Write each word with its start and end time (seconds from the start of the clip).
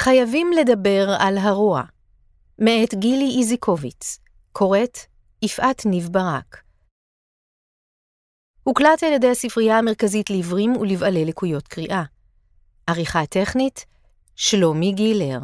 חייבים 0.00 0.50
לדבר 0.60 1.06
על 1.18 1.38
הרוע. 1.38 1.82
מאת 2.58 2.94
גילי 2.94 3.38
איזיקוביץ, 3.38 4.18
קוראת 4.52 4.98
יפעת 5.42 5.86
ניב 5.86 6.08
ברק. 6.12 6.62
הוקלט 8.62 9.02
על 9.02 9.12
ידי 9.12 9.30
הספרייה 9.30 9.78
המרכזית 9.78 10.30
לעיוורים 10.30 10.76
ולבעלי 10.76 11.24
לקויות 11.24 11.68
קריאה. 11.68 12.02
עריכה 12.86 13.26
טכנית, 13.26 13.84
שלומי 14.36 14.92
גילר. 14.92 15.40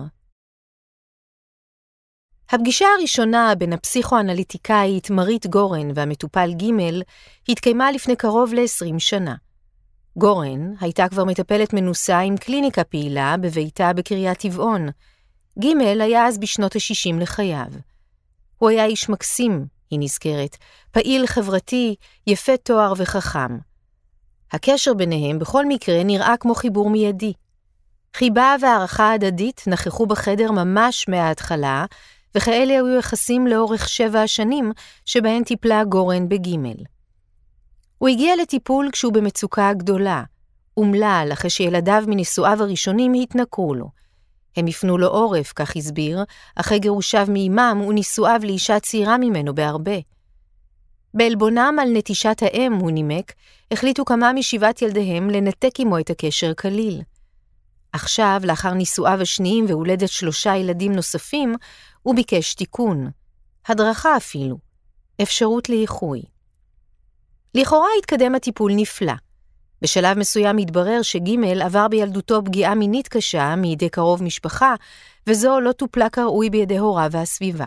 הפגישה 2.51 2.87
הראשונה 2.99 3.53
בין 3.59 3.73
הפסיכואנליטיקאית 3.73 5.11
מרית 5.11 5.47
גורן 5.47 5.89
והמטופל 5.95 6.51
ג' 6.53 7.03
התקיימה 7.49 7.93
לפני 7.93 8.17
קרוב 8.17 8.55
ל-20 8.55 8.99
שנה. 8.99 9.35
גורן 10.17 10.73
הייתה 10.81 11.09
כבר 11.09 11.25
מטפלת 11.25 11.73
מנוסה 11.73 12.19
עם 12.19 12.37
קליניקה 12.37 12.85
פעילה 12.85 13.37
בביתה 13.41 13.93
בקריית 13.93 14.39
טבעון. 14.39 14.89
ג' 15.59 15.67
היה 16.01 16.27
אז 16.27 16.39
בשנות 16.39 16.77
ה-60 16.77 17.21
לחייו. 17.21 17.67
הוא 18.59 18.71
היה 18.71 18.85
איש 18.85 19.09
מקסים, 19.09 19.67
היא 19.91 19.99
נזכרת, 20.01 20.57
פעיל 20.91 21.27
חברתי, 21.27 21.95
יפה 22.27 22.57
תואר 22.57 22.93
וחכם. 22.97 23.59
הקשר 24.53 24.95
ביניהם 24.95 25.39
בכל 25.39 25.67
מקרה 25.67 26.05
נראה 26.05 26.35
כמו 26.41 26.55
חיבור 26.55 26.91
מיידי. 26.91 27.33
חיבה 28.17 28.57
והערכה 28.61 29.13
הדדית 29.13 29.65
נכחו 29.67 30.07
בחדר 30.07 30.53
ממש 30.53 31.09
מההתחלה, 31.09 31.85
וכאלה 32.35 32.73
היו 32.73 32.99
יחסים 32.99 33.47
לאורך 33.47 33.89
שבע 33.89 34.23
השנים 34.23 34.73
שבהן 35.05 35.45
טיפלה 35.45 35.85
גורן 35.85 36.29
בגימל. 36.29 36.94
הוא 37.99 38.09
הגיע 38.09 38.37
לטיפול 38.37 38.89
כשהוא 38.93 39.13
במצוקה 39.13 39.73
גדולה, 39.73 40.23
אומלל 40.77 41.29
אחרי 41.33 41.51
שילדיו 41.51 42.05
מנישואיו 42.07 42.63
הראשונים 42.63 43.13
התנכרו 43.23 43.75
לו. 43.75 43.89
הם 44.57 44.67
הפנו 44.67 44.99
לו 44.99 45.07
עורף, 45.07 45.53
כך 45.57 45.77
הסביר, 45.77 46.25
אחרי 46.57 46.79
גירושיו 46.79 47.27
מאימם 47.31 47.85
ונישואיו 47.89 48.41
לאישה 48.45 48.81
צעירה 48.81 49.19
ממנו 49.19 49.55
בהרבה. 49.55 49.97
בעלבונם 51.15 51.77
על 51.83 51.89
נטישת 51.97 52.37
האם, 52.43 52.73
הוא 52.73 52.91
נימק, 52.91 53.33
החליטו 53.71 54.05
כמה 54.05 54.33
משבעת 54.33 54.83
ילדיהם 54.83 55.31
לנתק 55.31 55.81
עמו 55.81 55.99
את 55.99 56.11
הקשר 56.11 56.55
כליל. 56.55 57.03
עכשיו, 57.93 58.41
לאחר 58.45 58.73
נישואיו 58.73 59.21
השניים 59.21 59.65
והולדת 59.69 60.09
שלושה 60.09 60.57
ילדים 60.57 60.93
נוספים, 60.93 61.55
הוא 62.03 62.15
ביקש 62.15 62.55
תיקון. 62.55 63.11
הדרכה 63.69 64.17
אפילו. 64.17 64.59
אפשרות 65.23 65.69
לאיחוי. 65.69 66.23
לכאורה 67.55 67.89
התקדם 67.99 68.35
הטיפול 68.35 68.73
נפלא. 68.75 69.13
בשלב 69.83 70.19
מסוים 70.19 70.59
התברר 70.59 71.03
שג' 71.03 71.45
עבר 71.63 71.89
בילדותו 71.89 72.45
פגיעה 72.45 72.75
מינית 72.75 73.09
קשה 73.09 73.57
מידי 73.57 73.89
קרוב 73.89 74.23
משפחה, 74.23 74.75
וזו 75.27 75.61
לא 75.61 75.73
טופלה 75.73 76.09
כראוי 76.09 76.51
בידי 76.51 76.79
הוריו 76.79 77.09
והסביבה. 77.13 77.65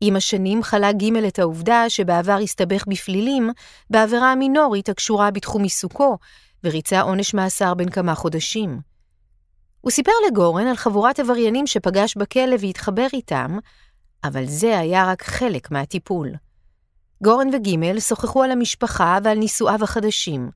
עם 0.00 0.16
השנים 0.16 0.62
חלה 0.62 0.92
ג' 0.92 1.16
את 1.16 1.38
העובדה 1.38 1.84
שבעבר 1.88 2.38
הסתבך 2.42 2.84
בפלילים, 2.88 3.50
בעבירה 3.90 4.32
המינורית 4.32 4.88
הקשורה 4.88 5.30
בתחום 5.30 5.62
עיסוקו, 5.62 6.18
וריצה 6.64 7.00
עונש 7.00 7.34
מאסר 7.34 7.74
בן 7.74 7.88
כמה 7.88 8.14
חודשים. 8.14 8.80
הוא 9.80 9.90
סיפר 9.90 10.12
לגורן 10.28 10.66
על 10.66 10.76
חבורת 10.76 11.20
עבריינים 11.20 11.66
שפגש 11.66 12.16
בכלא 12.16 12.56
והתחבר 12.60 13.06
איתם, 13.12 13.58
אבל 14.24 14.46
זה 14.46 14.78
היה 14.78 15.06
רק 15.06 15.22
חלק 15.22 15.70
מהטיפול. 15.70 16.32
גורן 17.22 17.48
וגימל 17.54 18.00
שוחחו 18.00 18.42
על 18.42 18.50
המשפחה 18.50 19.18
ועל 19.24 19.38
נישואיו 19.38 19.84
החדשים, 19.84 20.50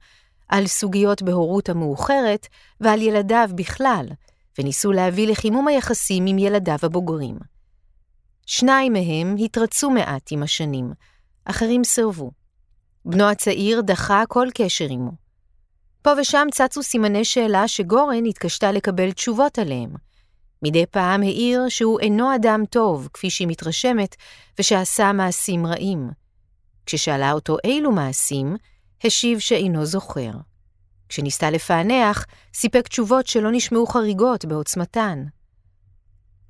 על 0.49 0.67
סוגיות 0.67 1.23
בהורות 1.23 1.69
המאוחרת 1.69 2.47
ועל 2.81 3.03
ילדיו 3.03 3.51
בכלל, 3.55 4.07
וניסו 4.59 4.93
להביא 4.93 5.29
לחימום 5.29 5.69
היחסים 5.69 6.27
עם 6.27 6.39
ילדיו 6.39 6.79
הבוגרים. 6.83 7.39
שניים 8.47 8.93
מהם 8.93 9.37
התרצו 9.45 9.91
מעט 9.91 10.29
עם 10.31 10.43
השנים, 10.43 10.93
אחרים 11.45 11.85
סירבו. 11.85 12.31
בנו 13.05 13.25
הצעיר 13.25 13.81
דחה 13.81 14.23
כל 14.29 14.49
קשר 14.55 14.87
עמו. 14.91 15.13
פה 16.03 16.11
ושם 16.21 16.47
צצו 16.53 16.83
סימני 16.83 17.25
שאלה 17.25 17.69
שגורן 17.69 18.25
התקשתה 18.25 18.73
לקבל 18.73 19.13
תשובות 19.13 19.59
עליהם. 19.59 19.91
מדי 20.63 20.87
פעם 20.87 21.23
העיר 21.23 21.69
שהוא 21.69 22.01
אינו 22.01 22.35
אדם 22.35 22.65
טוב, 22.71 23.09
כפי 23.13 23.31
שהיא 23.31 23.49
מתרשמת, 23.49 24.17
ושעשה 24.59 25.13
מעשים 25.13 25.67
רעים. 25.67 26.26
כששאלה 26.87 27.33
אותו 27.33 27.57
אילו 27.65 27.93
מעשים, 27.93 28.57
השיב 29.05 29.39
שאינו 29.39 29.87
זוכר. 29.87 30.31
כשניסתה 31.09 31.51
לפענח, 31.51 32.27
סיפק 32.55 32.89
תשובות 32.89 33.27
שלא 33.27 33.51
נשמעו 33.53 33.87
חריגות 33.87 34.45
בעוצמתן. 34.45 35.25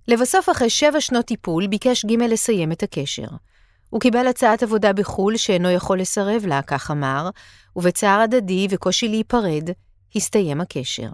לבסוף, 0.08 0.48
אחרי 0.48 0.70
שבע 0.70 1.00
שנות 1.00 1.24
טיפול, 1.24 1.66
ביקש 1.66 2.04
ג' 2.04 2.22
לסיים 2.22 2.72
את 2.72 2.82
הקשר. 2.82 3.26
הוא 3.90 4.00
קיבל 4.00 4.26
הצעת 4.26 4.62
עבודה 4.62 4.92
בחו"ל 4.92 5.36
שאינו 5.36 5.70
יכול 5.70 6.00
לסרב 6.00 6.46
לה, 6.46 6.62
כך 6.62 6.90
אמר, 6.90 7.30
ובצער 7.76 8.20
הדדי 8.20 8.66
וקושי 8.70 9.08
להיפרד, 9.08 9.70
הסתיים 10.16 10.60
הקשר. 10.60 11.08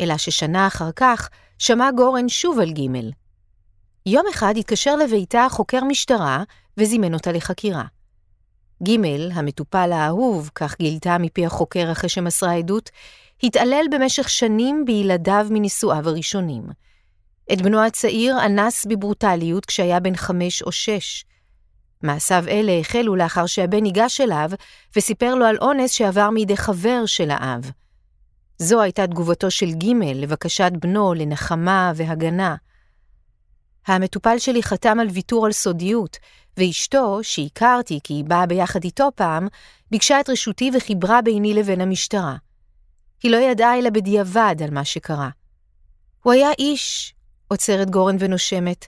אלא 0.00 0.16
ששנה 0.18 0.66
אחר 0.66 0.90
כך 0.96 1.28
שמע 1.58 1.90
גורן 1.96 2.28
שוב 2.28 2.58
על 2.58 2.70
ג'. 2.72 3.10
יום 4.06 4.26
אחד 4.30 4.54
התקשר 4.56 4.96
לביתה 4.96 5.46
חוקר 5.50 5.84
משטרה 5.84 6.42
וזימן 6.76 7.14
אותה 7.14 7.32
לחקירה. 7.32 7.84
ג', 8.82 8.96
המטופל 9.32 9.92
האהוב, 9.92 10.50
כך 10.54 10.78
גילתה 10.78 11.18
מפי 11.18 11.46
החוקר 11.46 11.92
אחרי 11.92 12.08
שמסרה 12.08 12.52
עדות, 12.52 12.90
התעלל 13.42 13.84
במשך 13.90 14.28
שנים 14.28 14.84
בילדיו 14.86 15.46
מנישואיו 15.50 16.08
הראשונים. 16.08 16.62
את 17.52 17.62
בנו 17.62 17.84
הצעיר 17.84 18.36
אנס 18.46 18.86
בברוטליות 18.86 19.66
כשהיה 19.66 20.00
בן 20.00 20.16
חמש 20.16 20.62
או 20.62 20.72
שש. 20.72 21.24
מעשיו 22.02 22.44
אלה 22.48 22.78
החלו 22.78 23.16
לאחר 23.16 23.46
שהבן 23.46 23.80
ניגש 23.80 24.20
אליו 24.20 24.50
וסיפר 24.96 25.34
לו 25.34 25.46
על 25.46 25.56
אונס 25.56 25.90
שעבר 25.90 26.30
מידי 26.30 26.56
חבר 26.56 27.06
של 27.06 27.30
האב. 27.30 27.70
זו 28.58 28.80
הייתה 28.80 29.06
תגובתו 29.06 29.50
של 29.50 29.70
ג' 29.70 29.86
לבקשת 30.14 30.72
בנו 30.80 31.14
לנחמה 31.14 31.92
והגנה. 31.96 32.56
המטופל 33.86 34.38
שלי 34.38 34.62
חתם 34.62 35.00
על 35.00 35.08
ויתור 35.08 35.46
על 35.46 35.52
סודיות, 35.52 36.18
ואשתו, 36.56 37.18
שהכרתי 37.22 38.00
כי 38.04 38.14
היא 38.14 38.24
באה 38.24 38.46
ביחד 38.46 38.84
איתו 38.84 39.08
פעם, 39.14 39.48
ביקשה 39.90 40.20
את 40.20 40.30
רשותי 40.30 40.70
וחיברה 40.76 41.22
ביני 41.22 41.54
לבין 41.54 41.80
המשטרה. 41.80 42.36
היא 43.22 43.30
לא 43.30 43.36
ידעה 43.36 43.78
אלא 43.78 43.90
בדיעבד 43.90 44.56
על 44.64 44.70
מה 44.70 44.84
שקרה. 44.84 45.30
הוא 46.22 46.32
היה 46.32 46.50
איש, 46.58 47.14
עוצרת 47.48 47.90
גורן 47.90 48.16
ונושמת. 48.18 48.86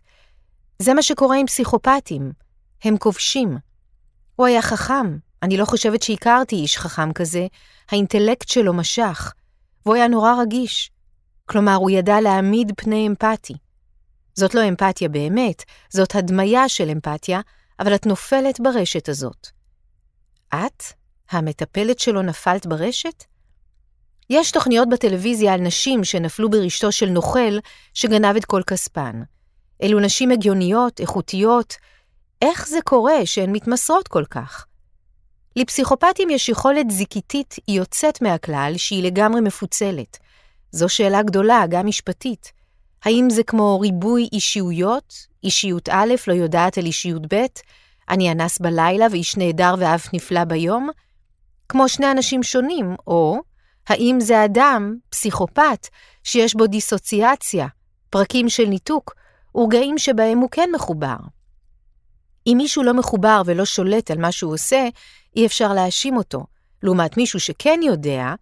זה 0.78 0.94
מה 0.94 1.02
שקורה 1.02 1.36
עם 1.36 1.46
פסיכופטים. 1.46 2.32
הם 2.84 2.96
כובשים. 2.96 3.58
הוא 4.36 4.46
היה 4.46 4.62
חכם, 4.62 5.18
אני 5.42 5.56
לא 5.56 5.64
חושבת 5.64 6.02
שהכרתי 6.02 6.56
איש 6.56 6.78
חכם 6.78 7.12
כזה, 7.12 7.46
האינטלקט 7.90 8.48
שלו 8.48 8.72
משך, 8.72 9.32
והוא 9.86 9.96
היה 9.96 10.08
נורא 10.08 10.34
רגיש. 10.42 10.90
כלומר, 11.46 11.74
הוא 11.74 11.90
ידע 11.90 12.20
להעמיד 12.20 12.72
פני 12.76 13.06
אמפתי. 13.06 13.54
זאת 14.36 14.54
לא 14.54 14.68
אמפתיה 14.68 15.08
באמת, 15.08 15.62
זאת 15.88 16.14
הדמיה 16.14 16.68
של 16.68 16.90
אמפתיה, 16.90 17.40
אבל 17.80 17.94
את 17.94 18.06
נופלת 18.06 18.60
ברשת 18.60 19.08
הזאת. 19.08 19.48
את, 20.54 20.82
המטפלת 21.30 21.98
שלו, 21.98 22.22
נפלת 22.22 22.66
ברשת? 22.66 23.24
יש 24.30 24.50
תוכניות 24.50 24.88
בטלוויזיה 24.88 25.54
על 25.54 25.60
נשים 25.60 26.04
שנפלו 26.04 26.50
ברשתו 26.50 26.92
של 26.92 27.06
נוכל 27.06 27.58
שגנב 27.94 28.36
את 28.36 28.44
כל 28.44 28.62
כספן. 28.66 29.22
אלו 29.82 30.00
נשים 30.00 30.30
הגיוניות, 30.30 31.00
איכותיות, 31.00 31.74
איך 32.42 32.68
זה 32.68 32.78
קורה 32.84 33.26
שהן 33.26 33.52
מתמסרות 33.52 34.08
כל 34.08 34.24
כך? 34.30 34.66
לפסיכופטים 35.56 36.30
יש 36.30 36.48
יכולת 36.48 36.90
זיקיתית 36.90 37.54
יוצאת 37.68 38.22
מהכלל 38.22 38.72
שהיא 38.76 39.02
לגמרי 39.02 39.40
מפוצלת. 39.40 40.18
זו 40.70 40.88
שאלה 40.88 41.22
גדולה, 41.22 41.64
גם 41.68 41.86
משפטית. 41.86 42.52
האם 43.04 43.30
זה 43.30 43.42
כמו 43.42 43.80
ריבוי 43.80 44.28
אישיויות? 44.32 45.14
אישיות 45.44 45.88
א' 45.88 46.14
לא 46.26 46.32
יודעת 46.32 46.78
על 46.78 46.86
אישיות 46.86 47.34
ב', 47.34 47.44
אני 48.08 48.32
אנס 48.32 48.58
בלילה 48.58 49.06
ואיש 49.10 49.36
נהדר 49.36 49.74
ואף 49.78 50.14
נפלא 50.14 50.44
ביום? 50.44 50.88
כמו 51.68 51.88
שני 51.88 52.10
אנשים 52.10 52.42
שונים, 52.42 52.96
או 53.06 53.40
האם 53.88 54.16
זה 54.20 54.44
אדם, 54.44 54.96
פסיכופת, 55.08 55.88
שיש 56.24 56.54
בו 56.54 56.66
דיסוציאציה, 56.66 57.66
פרקים 58.10 58.48
של 58.48 58.64
ניתוק, 58.64 59.14
ורגעים 59.54 59.98
שבהם 59.98 60.38
הוא 60.38 60.48
כן 60.50 60.68
מחובר? 60.74 61.16
אם 62.46 62.54
מישהו 62.56 62.82
לא 62.82 62.94
מחובר 62.94 63.42
ולא 63.46 63.64
שולט 63.64 64.10
על 64.10 64.18
מה 64.18 64.32
שהוא 64.32 64.54
עושה, 64.54 64.88
אי 65.36 65.46
אפשר 65.46 65.72
להאשים 65.72 66.16
אותו, 66.16 66.46
לעומת 66.82 67.16
מישהו 67.16 67.40
שכן 67.40 67.80
יודע, 67.82 68.34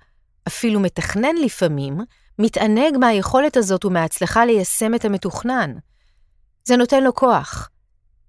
אפילו 0.48 0.80
מתכנן 0.80 1.36
לפעמים, 1.44 1.98
מתענג 2.38 2.96
מהיכולת 2.96 3.56
הזאת 3.56 3.84
ומההצלחה 3.84 4.44
ליישם 4.44 4.94
את 4.94 5.04
המתוכנן. 5.04 5.74
זה 6.64 6.76
נותן 6.76 7.04
לו 7.04 7.14
כוח. 7.14 7.70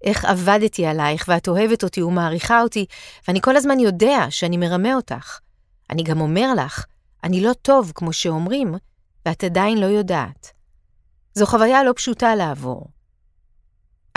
איך 0.04 0.24
עבדתי 0.24 0.86
עלייך 0.86 1.24
ואת 1.28 1.48
אוהבת 1.48 1.84
אותי 1.84 2.02
ומעריכה 2.02 2.62
אותי, 2.62 2.86
ואני 3.28 3.40
כל 3.40 3.56
הזמן 3.56 3.80
יודע 3.80 4.26
שאני 4.30 4.56
מרמה 4.56 4.94
אותך. 4.94 5.38
אני 5.90 6.02
גם 6.02 6.20
אומר 6.20 6.54
לך, 6.54 6.84
אני 7.24 7.40
לא 7.40 7.52
טוב 7.52 7.92
כמו 7.94 8.12
שאומרים, 8.12 8.74
ואת 9.26 9.44
עדיין 9.44 9.78
לא 9.78 9.86
יודעת. 9.86 10.52
זו 11.34 11.46
חוויה 11.46 11.84
לא 11.84 11.92
פשוטה 11.96 12.34
לעבור. 12.34 12.86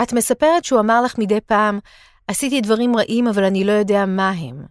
את 0.02 0.12
מספרת 0.12 0.64
שהוא 0.64 0.80
אמר 0.80 1.02
לך 1.02 1.18
מדי 1.18 1.40
פעם, 1.40 1.78
עשיתי 2.28 2.60
דברים 2.60 2.96
רעים 2.96 3.28
אבל 3.28 3.44
אני 3.44 3.64
לא 3.64 3.72
יודע 3.72 4.06
מה 4.06 4.30
הם. 4.30 4.64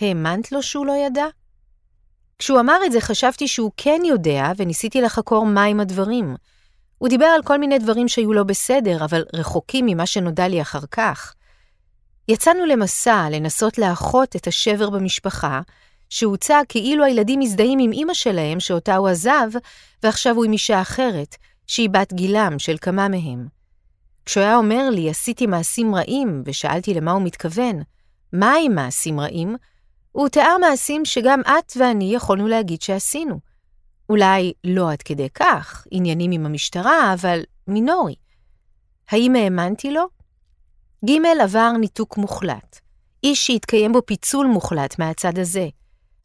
האמנת 0.00 0.52
לו 0.52 0.62
שהוא 0.62 0.86
לא 0.86 0.92
ידע? 1.06 1.24
כשהוא 2.38 2.60
אמר 2.60 2.78
את 2.86 2.92
זה 2.92 3.00
חשבתי 3.00 3.48
שהוא 3.48 3.70
כן 3.76 4.00
יודע 4.04 4.52
וניסיתי 4.56 5.00
לחקור 5.00 5.46
מהם 5.46 5.80
הדברים. 5.80 6.36
הוא 6.98 7.08
דיבר 7.08 7.26
על 7.26 7.42
כל 7.42 7.58
מיני 7.58 7.78
דברים 7.78 8.08
שהיו 8.08 8.32
לא 8.32 8.42
בסדר, 8.42 9.04
אבל 9.04 9.24
רחוקים 9.34 9.86
ממה 9.86 10.06
שנודע 10.06 10.48
לי 10.48 10.62
אחר 10.62 10.86
כך. 10.90 11.34
יצאנו 12.28 12.66
למסע 12.66 13.26
לנסות 13.30 13.78
לאחות 13.78 14.36
את 14.36 14.46
השבר 14.46 14.90
במשפחה, 14.90 15.60
שהוצג 16.10 16.62
כאילו 16.68 17.04
הילדים 17.04 17.40
מזדהים 17.40 17.78
עם 17.78 17.90
אמא 17.92 18.14
שלהם 18.14 18.60
שאותה 18.60 18.96
הוא 18.96 19.08
עזב, 19.08 19.50
ועכשיו 20.02 20.36
הוא 20.36 20.44
עם 20.44 20.52
אישה 20.52 20.82
אחרת, 20.82 21.36
שהיא 21.66 21.90
בת 21.90 22.12
גילם 22.12 22.58
של 22.58 22.76
כמה 22.80 23.08
מהם. 23.08 23.46
כשהוא 24.26 24.42
היה 24.42 24.56
אומר 24.56 24.90
לי, 24.90 25.10
עשיתי 25.10 25.46
מעשים 25.46 25.94
רעים, 25.94 26.42
ושאלתי 26.46 26.94
למה 26.94 27.12
הוא 27.12 27.22
מתכוון, 27.22 27.82
מה 28.32 28.54
עם 28.64 28.74
מעשים 28.74 29.20
רעים? 29.20 29.56
הוא 30.14 30.28
תיאר 30.28 30.56
מעשים 30.60 31.04
שגם 31.04 31.40
את 31.40 31.72
ואני 31.76 32.14
יכולנו 32.14 32.48
להגיד 32.48 32.82
שעשינו. 32.82 33.40
אולי 34.08 34.52
לא 34.64 34.92
עד 34.92 35.02
כדי 35.02 35.28
כך, 35.34 35.86
עניינים 35.90 36.30
עם 36.30 36.46
המשטרה, 36.46 37.14
אבל 37.14 37.42
מינורי. 37.68 38.14
האם 39.10 39.36
האמנתי 39.36 39.90
לו? 39.90 40.04
ג' 41.04 41.10
עבר 41.40 41.72
ניתוק 41.80 42.16
מוחלט. 42.16 42.80
איש 43.24 43.46
שהתקיים 43.46 43.92
בו 43.92 44.06
פיצול 44.06 44.46
מוחלט 44.46 44.98
מהצד 44.98 45.38
הזה. 45.38 45.68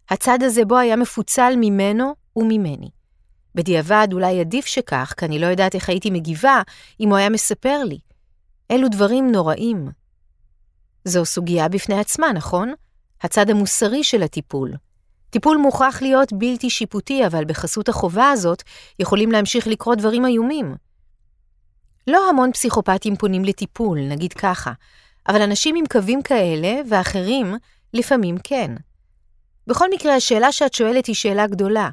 הצד 0.09 0.43
הזה 0.43 0.65
בו 0.65 0.77
היה 0.77 0.95
מפוצל 0.95 1.53
ממנו 1.57 2.15
וממני. 2.35 2.89
בדיעבד 3.55 4.07
אולי 4.11 4.39
עדיף 4.39 4.65
שכך, 4.65 5.13
כי 5.17 5.25
אני 5.25 5.39
לא 5.39 5.45
יודעת 5.45 5.75
איך 5.75 5.89
הייתי 5.89 6.11
מגיבה 6.11 6.61
אם 6.99 7.09
הוא 7.09 7.17
היה 7.17 7.29
מספר 7.29 7.83
לי. 7.83 7.99
אלו 8.71 8.87
דברים 8.89 9.31
נוראים. 9.31 9.89
זו 11.05 11.25
סוגיה 11.25 11.67
בפני 11.67 11.99
עצמה, 11.99 12.31
נכון? 12.33 12.73
הצד 13.21 13.49
המוסרי 13.49 14.03
של 14.03 14.23
הטיפול. 14.23 14.73
טיפול 15.29 15.57
מוכרח 15.57 16.01
להיות 16.01 16.33
בלתי 16.33 16.69
שיפוטי, 16.69 17.25
אבל 17.25 17.45
בחסות 17.45 17.89
החובה 17.89 18.29
הזאת 18.29 18.63
יכולים 18.99 19.31
להמשיך 19.31 19.67
לקרות 19.67 19.97
דברים 19.97 20.25
איומים. 20.25 20.75
לא 22.07 22.29
המון 22.29 22.51
פסיכופטים 22.51 23.15
פונים 23.15 23.45
לטיפול, 23.45 23.99
נגיד 23.99 24.33
ככה, 24.33 24.71
אבל 25.27 25.41
אנשים 25.41 25.75
עם 25.75 25.85
קווים 25.91 26.21
כאלה 26.21 26.81
ואחרים 26.89 27.55
לפעמים 27.93 28.37
כן. 28.43 28.71
בכל 29.67 29.87
מקרה, 29.93 30.15
השאלה 30.15 30.51
שאת 30.51 30.73
שואלת 30.73 31.05
היא 31.05 31.15
שאלה 31.15 31.47
גדולה. 31.47 31.89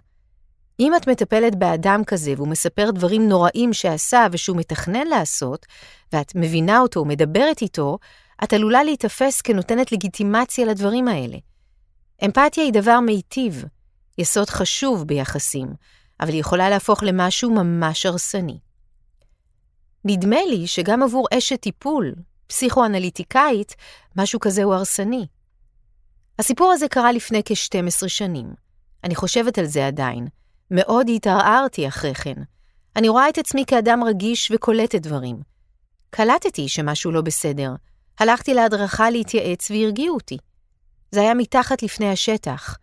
אם 0.81 0.93
את 0.97 1.09
מטפלת 1.09 1.55
באדם 1.55 2.03
כזה 2.07 2.33
והוא 2.37 2.49
מספר 2.49 2.91
דברים 2.91 3.29
נוראים 3.29 3.73
שעשה 3.73 4.27
ושהוא 4.33 4.57
מתכנן 4.57 5.07
לעשות, 5.07 5.67
ואת 6.13 6.33
מבינה 6.35 6.79
אותו 6.79 7.01
ומדברת 7.01 7.63
איתו, 7.63 7.99
את 8.45 8.53
עלולה 8.53 8.85
להיתפס 8.85 9.41
כנותנת 9.41 9.93
לגיטימציה 9.93 10.67
לדברים 10.67 11.09
האלה. 11.09 11.37
אמפתיה 12.25 12.65
היא 12.65 12.73
דבר 12.73 13.01
מיטיב, 13.01 13.65
יסוד 14.19 14.51
חשוב 14.51 15.05
ביחסים, 15.05 15.69
אבל 16.21 16.31
היא 16.31 16.41
יכולה 16.41 16.71
להפוך 16.71 17.03
למשהו 17.03 17.51
ממש 17.51 18.07
הרסני. 18.07 18.59
נדמה 20.05 20.45
לי 20.49 20.67
שגם 20.67 21.03
עבור 21.03 21.27
אשת 21.39 21.61
טיפול, 21.61 22.15
פסיכואנליטיקאית, 22.47 23.75
משהו 24.17 24.41
כזה 24.41 24.63
הוא 24.63 24.75
הרסני. 24.75 25.27
הסיפור 26.39 26.73
הזה 26.73 26.89
קרה 26.89 27.13
לפני 27.13 27.43
כ-12 27.45 28.09
שנים. 28.09 28.55
אני 29.05 29.15
חושבת 29.15 29.59
על 29.59 29.67
זה 29.67 29.87
עדיין. 29.87 30.27
מאוד 30.71 31.07
התערערתי 31.15 31.89
אחרי 31.89 32.15
כן. 32.15 32.43
אני 32.97 33.09
רואה 33.09 33.29
את 33.29 33.39
עצמי 33.39 33.65
כאדם 33.67 34.05
רגיש 34.05 34.51
וקולטת 34.55 35.03
דברים. 35.03 35.37
קלטתי 36.11 36.69
שמשהו 36.69 37.13
לא 37.13 37.21
בסדר. 37.21 37.75
הלכתי 38.21 38.55
להדרכה 38.55 39.11
להתייעץ 39.11 39.71
והרגיעו 39.71 40.15
אותי. 40.15 40.39
זה 41.11 41.21
היה 41.21 41.35
מתחת 41.35 41.83
לפני 41.83 42.11
השטח. 42.11 42.77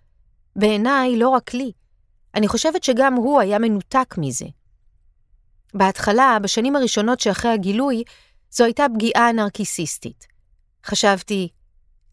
בעיניי, 0.56 1.18
לא 1.18 1.30
רק 1.30 1.54
לי. 1.54 1.72
אני 2.36 2.48
חושבת 2.48 2.84
שגם 2.84 3.14
הוא 3.14 3.40
היה 3.40 3.60
מנותק 3.60 4.16
מזה. 4.18 4.46
בהתחלה, 5.74 6.38
בשנים 6.42 6.76
הראשונות 6.76 7.20
שאחרי 7.20 7.52
הגילוי, 7.52 8.04
זו 8.52 8.64
הייתה 8.64 8.86
פגיעה 8.94 9.32
נרקיסיסטית. 9.32 10.28
חשבתי, 10.86 11.50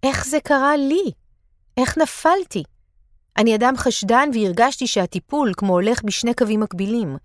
איך 0.02 0.26
זה 0.26 0.38
קרה 0.40 0.76
לי? 0.76 1.10
איך 1.76 1.98
נפלתי? 1.98 2.62
אני 3.36 3.54
אדם 3.54 3.76
חשדן 3.76 4.28
והרגשתי 4.34 4.86
שהטיפול 4.86 5.52
כמו 5.56 5.72
הולך 5.72 6.02
בשני 6.04 6.34
קווים 6.34 6.60
מקבילים. 6.60 7.16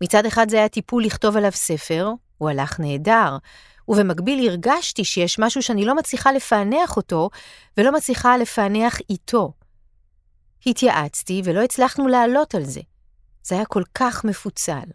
מצד 0.00 0.26
אחד 0.26 0.48
זה 0.48 0.56
היה 0.56 0.68
טיפול 0.68 1.04
לכתוב 1.04 1.36
עליו 1.36 1.52
ספר, 1.52 2.10
הוא 2.38 2.50
הלך 2.50 2.80
נהדר, 2.80 3.36
ובמקביל 3.90 4.48
הרגשתי 4.48 5.04
שיש 5.04 5.38
משהו 5.38 5.62
שאני 5.62 5.84
לא 5.84 5.96
מצליחה 5.96 6.32
לפענח 6.32 6.96
אותו, 6.96 7.30
ולא 7.76 7.92
מצליחה 7.92 8.36
לפענח 8.36 8.98
איתו. 9.10 9.52
התייעצתי 10.66 11.42
ולא 11.44 11.60
הצלחנו 11.60 12.08
לעלות 12.08 12.54
על 12.54 12.64
זה. 12.64 12.80
זה 13.42 13.54
היה 13.54 13.64
כל 13.64 13.82
כך 13.94 14.24
מפוצל. 14.24 14.88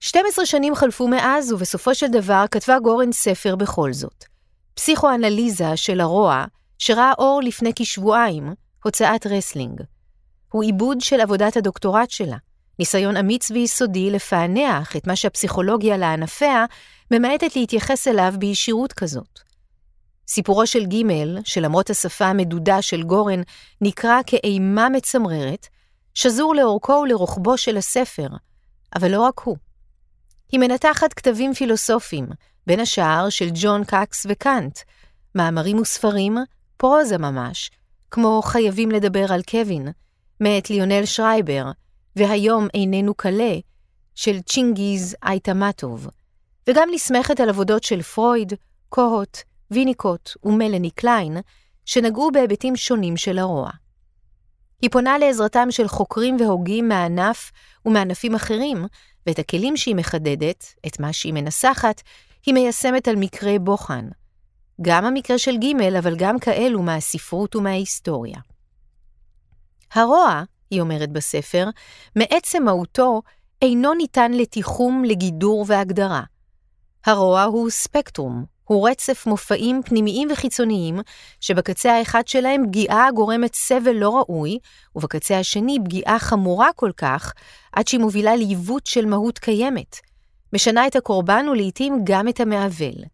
12 0.00 0.46
שנים 0.46 0.74
חלפו 0.74 1.08
מאז, 1.08 1.52
ובסופו 1.52 1.94
של 1.94 2.06
דבר 2.06 2.44
כתבה 2.50 2.78
גורן 2.78 3.12
ספר 3.12 3.56
בכל 3.56 3.92
זאת. 3.92 4.24
פסיכואנליזה 4.74 5.76
של 5.76 6.00
הרוע, 6.00 6.44
שראה 6.78 7.12
אור 7.18 7.40
לפני 7.44 7.72
כשבועיים, 7.76 8.54
הוצאת 8.84 9.26
רסלינג. 9.26 9.82
הוא 10.52 10.62
עיבוד 10.62 11.00
של 11.00 11.20
עבודת 11.20 11.56
הדוקטורט 11.56 12.10
שלה, 12.10 12.36
ניסיון 12.80 13.16
אמיץ 13.16 13.50
ויסודי 13.50 14.10
לפענח 14.10 14.96
את 14.96 15.06
מה 15.06 15.16
שהפסיכולוגיה 15.16 15.96
לענפיה 15.96 16.64
ממעטת 17.10 17.56
להתייחס 17.56 18.08
אליו 18.08 18.34
בישירות 18.38 18.92
כזאת. 18.92 19.40
סיפורו 20.28 20.66
של 20.66 20.86
ג', 20.86 21.02
שלמרות 21.44 21.90
השפה 21.90 22.24
המדודה 22.26 22.82
של 22.82 23.02
גורן 23.02 23.40
נקרא 23.80 24.20
כאימה 24.26 24.88
מצמררת, 24.88 25.66
שזור 26.14 26.54
לאורכו 26.54 26.92
ולרוחבו 26.92 27.58
של 27.58 27.76
הספר, 27.76 28.28
אבל 28.96 29.10
לא 29.10 29.20
רק 29.20 29.40
הוא. 29.40 29.56
היא 30.52 30.60
מנתחת 30.60 31.12
כתבים 31.12 31.54
פילוסופיים, 31.54 32.26
בין 32.66 32.80
השאר 32.80 33.28
של 33.30 33.48
ג'ון 33.54 33.84
קקס 33.84 34.26
וקאנט, 34.28 34.78
מאמרים 35.34 35.80
וספרים, 35.80 36.38
פרוזה 36.76 37.18
ממש, 37.18 37.70
כמו 38.10 38.42
חייבים 38.44 38.90
לדבר 38.90 39.32
על 39.32 39.42
קווין, 39.42 39.88
מאת 40.40 40.70
ליונל 40.70 41.04
שרייבר, 41.04 41.64
והיום 42.16 42.68
איננו 42.74 43.14
קלה, 43.14 43.54
של 44.14 44.40
צ'ינגיז 44.40 45.16
אייטמטוב, 45.22 46.08
וגם 46.68 46.88
נסמכת 46.92 47.40
על 47.40 47.48
עבודות 47.48 47.84
של 47.84 48.02
פרויד, 48.02 48.52
קוהוט, 48.88 49.38
ויניקוט 49.70 50.30
ומלני 50.44 50.90
קליין, 50.90 51.36
שנגעו 51.84 52.30
בהיבטים 52.32 52.76
שונים 52.76 53.16
של 53.16 53.38
הרוע. 53.38 53.70
היא 54.82 54.90
פונה 54.90 55.18
לעזרתם 55.18 55.70
של 55.70 55.88
חוקרים 55.88 56.36
והוגים 56.40 56.88
מהענף 56.88 57.52
ומענפים 57.86 58.34
אחרים, 58.34 58.84
ואת 59.26 59.38
הכלים 59.38 59.76
שהיא 59.76 59.94
מחדדת, 59.94 60.74
את 60.86 61.00
מה 61.00 61.12
שהיא 61.12 61.32
מנסחת, 61.34 62.02
היא 62.46 62.54
מיישמת 62.54 63.08
על 63.08 63.16
מקרה 63.16 63.58
בוחן. 63.58 64.08
גם 64.82 65.04
המקרה 65.04 65.38
של 65.38 65.56
ג', 65.56 65.96
אבל 65.98 66.16
גם 66.16 66.38
כאלו 66.38 66.82
מהספרות 66.82 67.56
ומההיסטוריה. 67.56 68.38
הרוע, 69.92 70.42
היא 70.70 70.80
אומרת 70.80 71.10
בספר, 71.10 71.68
מעצם 72.16 72.64
מהותו 72.64 73.22
אינו 73.62 73.94
ניתן 73.94 74.32
לתיחום, 74.32 75.04
לגידור 75.04 75.64
והגדרה. 75.68 76.22
הרוע 77.06 77.42
הוא 77.42 77.70
ספקטרום, 77.70 78.44
הוא 78.64 78.88
רצף 78.88 79.26
מופעים 79.26 79.82
פנימיים 79.84 80.28
וחיצוניים, 80.32 81.00
שבקצה 81.40 81.92
האחד 81.92 82.28
שלהם 82.28 82.66
פגיעה 82.66 83.08
גורמת 83.14 83.54
סבל 83.54 83.92
לא 83.92 84.16
ראוי, 84.16 84.58
ובקצה 84.96 85.38
השני 85.38 85.78
פגיעה 85.84 86.18
חמורה 86.18 86.68
כל 86.76 86.90
כך, 86.96 87.32
עד 87.72 87.88
שהיא 87.88 88.00
מובילה 88.00 88.36
לעיוות 88.36 88.86
של 88.86 89.06
מהות 89.06 89.38
קיימת, 89.38 89.96
משנה 90.52 90.86
את 90.86 90.96
הקורבן 90.96 91.46
ולעיתים 91.48 92.00
גם 92.04 92.28
את 92.28 92.40
המעוול. 92.40 93.04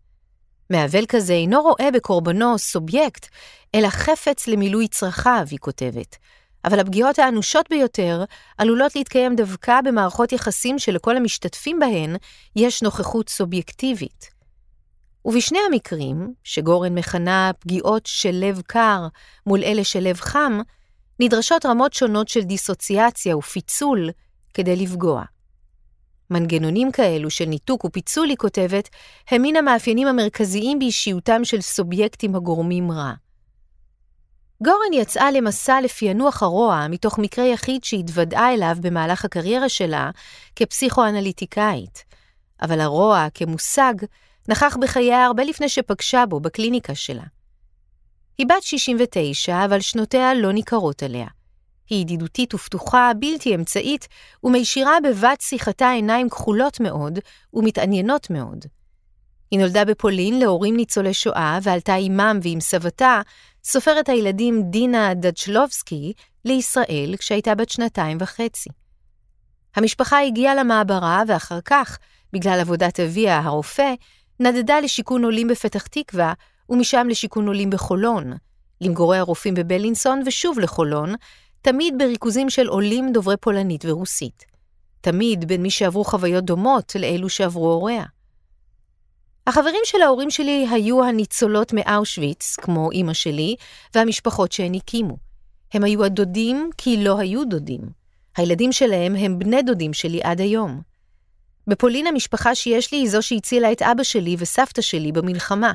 מעוול 0.70 1.06
כזה 1.08 1.32
אינו 1.32 1.62
רואה 1.62 1.90
בקורבנו 1.90 2.58
סובייקט, 2.58 3.26
אלא 3.74 3.88
חפץ 3.88 4.46
למילוי 4.46 4.88
צרכיו, 4.88 5.46
היא 5.50 5.58
כותבת. 5.58 6.16
אבל 6.66 6.80
הפגיעות 6.80 7.18
האנושות 7.18 7.66
ביותר 7.70 8.24
עלולות 8.58 8.96
להתקיים 8.96 9.36
דווקא 9.36 9.80
במערכות 9.80 10.32
יחסים 10.32 10.78
שלכל 10.78 11.16
המשתתפים 11.16 11.78
בהן 11.78 12.16
יש 12.56 12.82
נוכחות 12.82 13.28
סובייקטיבית. 13.28 14.30
ובשני 15.24 15.58
המקרים, 15.70 16.34
שגורן 16.44 16.94
מכנה 16.94 17.50
פגיעות 17.58 18.06
של 18.06 18.30
לב 18.32 18.60
קר 18.66 19.06
מול 19.46 19.62
אלה 19.62 19.84
של 19.84 20.00
לב 20.00 20.16
חם, 20.16 20.60
נדרשות 21.20 21.66
רמות 21.66 21.92
שונות 21.92 22.28
של 22.28 22.40
דיסוציאציה 22.40 23.36
ופיצול 23.36 24.10
כדי 24.54 24.76
לפגוע. 24.76 25.22
מנגנונים 26.30 26.92
כאלו 26.92 27.30
של 27.30 27.44
ניתוק 27.44 27.84
ופיצול, 27.84 28.28
היא 28.28 28.36
כותבת, 28.36 28.88
הם 29.30 29.42
מן 29.42 29.56
המאפיינים 29.56 30.08
המרכזיים 30.08 30.78
באישיותם 30.78 31.44
של 31.44 31.60
סובייקטים 31.60 32.34
הגורמים 32.34 32.92
רע. 32.92 33.12
גורן 34.62 34.92
יצאה 34.92 35.30
למסע 35.30 35.80
לפענוח 35.80 36.42
הרוע 36.42 36.86
מתוך 36.90 37.18
מקרה 37.18 37.44
יחיד 37.44 37.84
שהתוודעה 37.84 38.54
אליו 38.54 38.76
במהלך 38.80 39.24
הקריירה 39.24 39.68
שלה 39.68 40.10
כפסיכואנליטיקאית, 40.56 42.04
אבל 42.62 42.80
הרוע 42.80 43.26
כמושג 43.34 43.94
נכח 44.48 44.76
בחייה 44.80 45.24
הרבה 45.24 45.44
לפני 45.44 45.68
שפגשה 45.68 46.26
בו 46.26 46.40
בקליניקה 46.40 46.94
שלה. 46.94 47.22
היא 48.38 48.46
בת 48.46 48.62
69, 48.62 49.64
אבל 49.64 49.80
שנותיה 49.80 50.34
לא 50.34 50.52
ניכרות 50.52 51.02
עליה. 51.02 51.26
היא 51.90 52.00
ידידותית 52.00 52.54
ופתוחה, 52.54 53.10
בלתי 53.18 53.54
אמצעית, 53.54 54.08
ומישירה 54.44 54.96
בבת 55.04 55.40
שיחתה 55.40 55.90
עיניים 55.90 56.28
כחולות 56.28 56.80
מאוד 56.80 57.18
ומתעניינות 57.54 58.30
מאוד. 58.30 58.64
היא 59.50 59.60
נולדה 59.60 59.84
בפולין 59.84 60.38
להורים 60.38 60.76
ניצולי 60.76 61.14
שואה 61.14 61.58
ועלתה 61.62 61.94
עמם 61.94 62.38
ועם 62.42 62.60
סבתה, 62.60 63.20
סופרת 63.68 64.08
הילדים 64.08 64.62
דינה 64.70 65.14
דדשלובסקי, 65.14 66.12
לישראל 66.44 67.14
כשהייתה 67.18 67.54
בת 67.54 67.68
שנתיים 67.68 68.18
וחצי. 68.20 68.70
המשפחה 69.76 70.20
הגיעה 70.20 70.54
למעברה 70.54 71.22
ואחר 71.28 71.60
כך, 71.60 71.98
בגלל 72.32 72.60
עבודת 72.60 73.00
אביה 73.00 73.38
הרופא, 73.38 73.94
נדדה 74.40 74.80
לשיכון 74.80 75.24
עולים 75.24 75.48
בפתח 75.48 75.86
תקווה, 75.86 76.32
ומשם 76.68 77.06
לשיכון 77.10 77.46
עולים 77.46 77.70
בחולון, 77.70 78.32
למגורי 78.80 79.18
הרופאים 79.18 79.54
בבלינסון 79.54 80.22
ושוב 80.26 80.58
לחולון, 80.58 81.14
תמיד 81.62 81.94
בריכוזים 81.98 82.50
של 82.50 82.66
עולים 82.66 83.12
דוברי 83.12 83.36
פולנית 83.36 83.84
ורוסית. 83.84 84.44
תמיד 85.00 85.48
בין 85.48 85.62
מי 85.62 85.70
שעברו 85.70 86.04
חוויות 86.04 86.44
דומות 86.44 86.96
לאלו 86.98 87.28
שעברו 87.28 87.72
הוריה. 87.72 88.04
החברים 89.46 89.80
של 89.84 90.02
ההורים 90.02 90.30
שלי 90.30 90.66
היו 90.70 91.04
הניצולות 91.04 91.72
מאושוויץ, 91.72 92.56
כמו 92.56 92.90
אימא 92.90 93.14
שלי, 93.14 93.56
והמשפחות 93.94 94.52
שהן 94.52 94.74
הקימו. 94.74 95.16
הם 95.74 95.84
היו 95.84 96.04
הדודים 96.04 96.70
כי 96.78 97.04
לא 97.04 97.18
היו 97.18 97.44
דודים. 97.44 97.80
הילדים 98.36 98.72
שלהם 98.72 99.14
הם 99.16 99.38
בני 99.38 99.62
דודים 99.62 99.92
שלי 99.92 100.20
עד 100.22 100.40
היום. 100.40 100.80
בפולין 101.66 102.06
המשפחה 102.06 102.54
שיש 102.54 102.92
לי 102.92 102.98
היא 102.98 103.08
זו 103.08 103.22
שהצילה 103.22 103.72
את 103.72 103.82
אבא 103.82 104.02
שלי 104.02 104.36
וסבתא 104.38 104.82
שלי 104.82 105.12
במלחמה. 105.12 105.72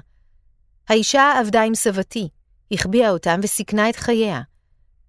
האישה 0.89 1.33
עבדה 1.39 1.61
עם 1.61 1.75
סבתי, 1.75 2.29
החביאה 2.71 3.09
אותם 3.09 3.39
וסיכנה 3.43 3.89
את 3.89 3.95
חייה. 3.95 4.41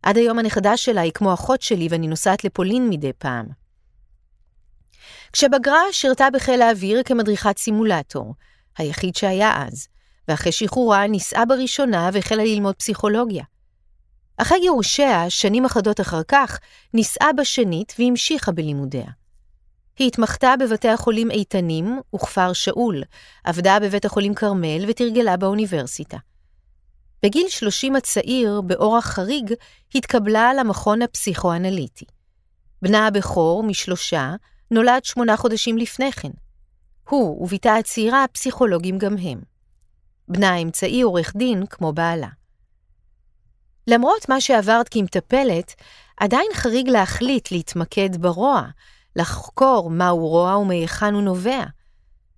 עד 0.02 0.16
היום 0.16 0.38
הנכדה 0.38 0.76
שלה 0.76 1.00
היא 1.00 1.12
כמו 1.12 1.34
אחות 1.34 1.62
שלי 1.62 1.88
ואני 1.90 2.06
נוסעת 2.06 2.44
לפולין 2.44 2.88
מדי 2.88 3.12
פעם. 3.18 3.46
כשבגרה 5.32 5.80
שירתה 5.92 6.28
בחיל 6.32 6.62
האוויר 6.62 7.02
כמדריכת 7.02 7.58
סימולטור, 7.58 8.34
היחיד 8.78 9.16
שהיה 9.16 9.66
אז, 9.66 9.88
ואחרי 10.28 10.52
שחרורה 10.52 11.06
נישאה 11.06 11.44
בראשונה 11.44 12.10
והחלה 12.12 12.44
ללמוד 12.44 12.74
פסיכולוגיה. 12.74 13.44
אחרי 14.36 14.60
גירושיה, 14.60 15.30
שנים 15.30 15.64
אחדות 15.64 16.00
אחר 16.00 16.22
כך, 16.28 16.58
נישאה 16.94 17.32
בשנית 17.36 17.94
והמשיכה 17.98 18.52
בלימודיה. 18.52 19.06
היא 19.98 20.08
התמחתה 20.08 20.54
בבתי 20.60 20.88
החולים 20.88 21.30
איתנים 21.30 22.00
וכפר 22.14 22.52
שאול, 22.52 23.02
עבדה 23.44 23.78
בבית 23.80 24.04
החולים 24.04 24.34
כרמל 24.34 24.84
ותרגלה 24.88 25.36
באוניברסיטה. 25.36 26.16
בגיל 27.22 27.48
30 27.48 27.96
הצעיר, 27.96 28.60
באורח 28.60 29.06
חריג, 29.06 29.54
התקבלה 29.94 30.54
למכון 30.54 31.02
הפסיכואנליטי. 31.02 32.04
בנה 32.82 33.06
הבכור, 33.06 33.62
משלושה, 33.62 34.34
נולד 34.70 35.04
שמונה 35.04 35.36
חודשים 35.36 35.78
לפני 35.78 36.12
כן. 36.12 36.30
הוא 37.08 37.44
ובתה 37.44 37.76
הצעירה 37.76 38.24
פסיכולוגים 38.32 38.98
גם 38.98 39.16
הם. 39.16 39.40
בנה 40.28 40.50
האמצעי 40.50 41.02
עורך 41.02 41.36
דין 41.36 41.66
כמו 41.66 41.92
בעלה. 41.92 42.28
למרות 43.86 44.28
מה 44.28 44.40
שעברת 44.40 44.88
כמטפלת, 44.88 45.74
עדיין 46.16 46.46
חריג 46.54 46.88
להחליט 46.88 47.50
להתמקד 47.50 48.16
ברוע, 48.16 48.62
לחקור 49.16 49.90
מהו 49.90 50.28
רוע 50.28 50.56
ומהיכן 50.56 51.14
הוא 51.14 51.22
נובע. 51.22 51.64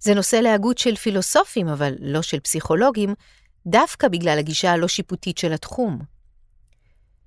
זה 0.01 0.15
נושא 0.15 0.37
להגות 0.37 0.79
של 0.79 0.97
פילוסופים, 0.97 1.69
אבל 1.69 1.95
לא 2.01 2.23
של 2.23 2.41
פסיכולוגים, 2.41 3.15
דווקא 3.67 4.09
בגלל 4.09 4.39
הגישה 4.39 4.73
הלא 4.73 4.89
שיפוטית 4.89 5.39
של 5.39 5.53
התחום. 5.53 5.99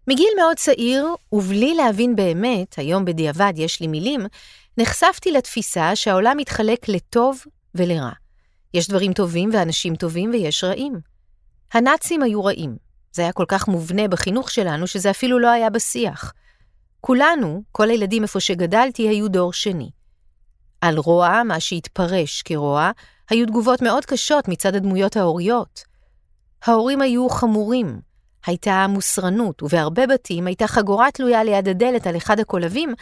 מגיל 0.08 0.29
מאוד 0.38 0.58
צעיר, 0.58 1.08
ובלי 1.32 1.75
להבין 1.75 2.15
באמת, 2.15 2.79
היום 2.79 3.06
בדיעבד 3.06 3.53
יש 3.56 3.79
לי 3.82 3.88
מילים, 3.88 4.22
נחשפתי 4.77 5.31
לתפיסה 5.31 5.96
שהעולם 5.96 6.38
מתחלק 6.38 6.89
לטוב 6.89 7.43
ולרע. 7.75 8.12
יש 8.74 8.89
דברים 8.89 9.13
טובים 9.13 9.50
ואנשים 9.53 9.96
טובים 9.96 10.29
ויש 10.29 10.63
רעים. 10.63 11.00
הנאצים 11.74 12.24
היו 12.24 12.43
רעים. 12.43 12.77
זה 13.12 13.22
היה 13.22 13.31
כל 13.31 13.46
כך 13.48 13.67
מובנה 13.67 14.07
בחינוך 14.07 14.51
שלנו 14.51 14.88
שזה 14.88 15.10
אפילו 15.10 15.39
לא 15.39 15.48
היה 15.48 15.69
בשיח. 15.69 16.34
כולנו, 17.01 17.63
כל 17.72 17.89
הילדים 17.89 18.24
איפה 18.24 18.39
שגדלתי, 18.39 19.10
היו 19.10 19.27
דור 19.27 19.53
שני. 19.53 19.89
על 20.81 20.98
רוע, 20.98 21.43
מה 21.43 21.60
שהתפרש 21.60 22.41
כרוע, 22.41 22.91
היו 23.29 23.46
תגובות 23.46 23.81
מאוד 23.81 24.05
קשות 24.05 24.48
מצד 24.48 24.75
הדמויות 24.75 25.17
ההוריות. 25.17 25.84
ההורים 26.65 27.01
היו 27.01 27.29
חמורים, 27.29 28.01
הייתה 28.46 28.86
מוסרנות, 28.89 29.63
ובהרבה 29.63 30.08
בתים 30.08 30.48
הייתה 30.48 30.67
חגורה 30.67 31.12
תלויה 31.12 31.44
ליד 31.44 31.67
הדלת 31.67 32.08
על 32.08 32.17
אחד 32.17 32.39
הקולבים, 32.39 32.94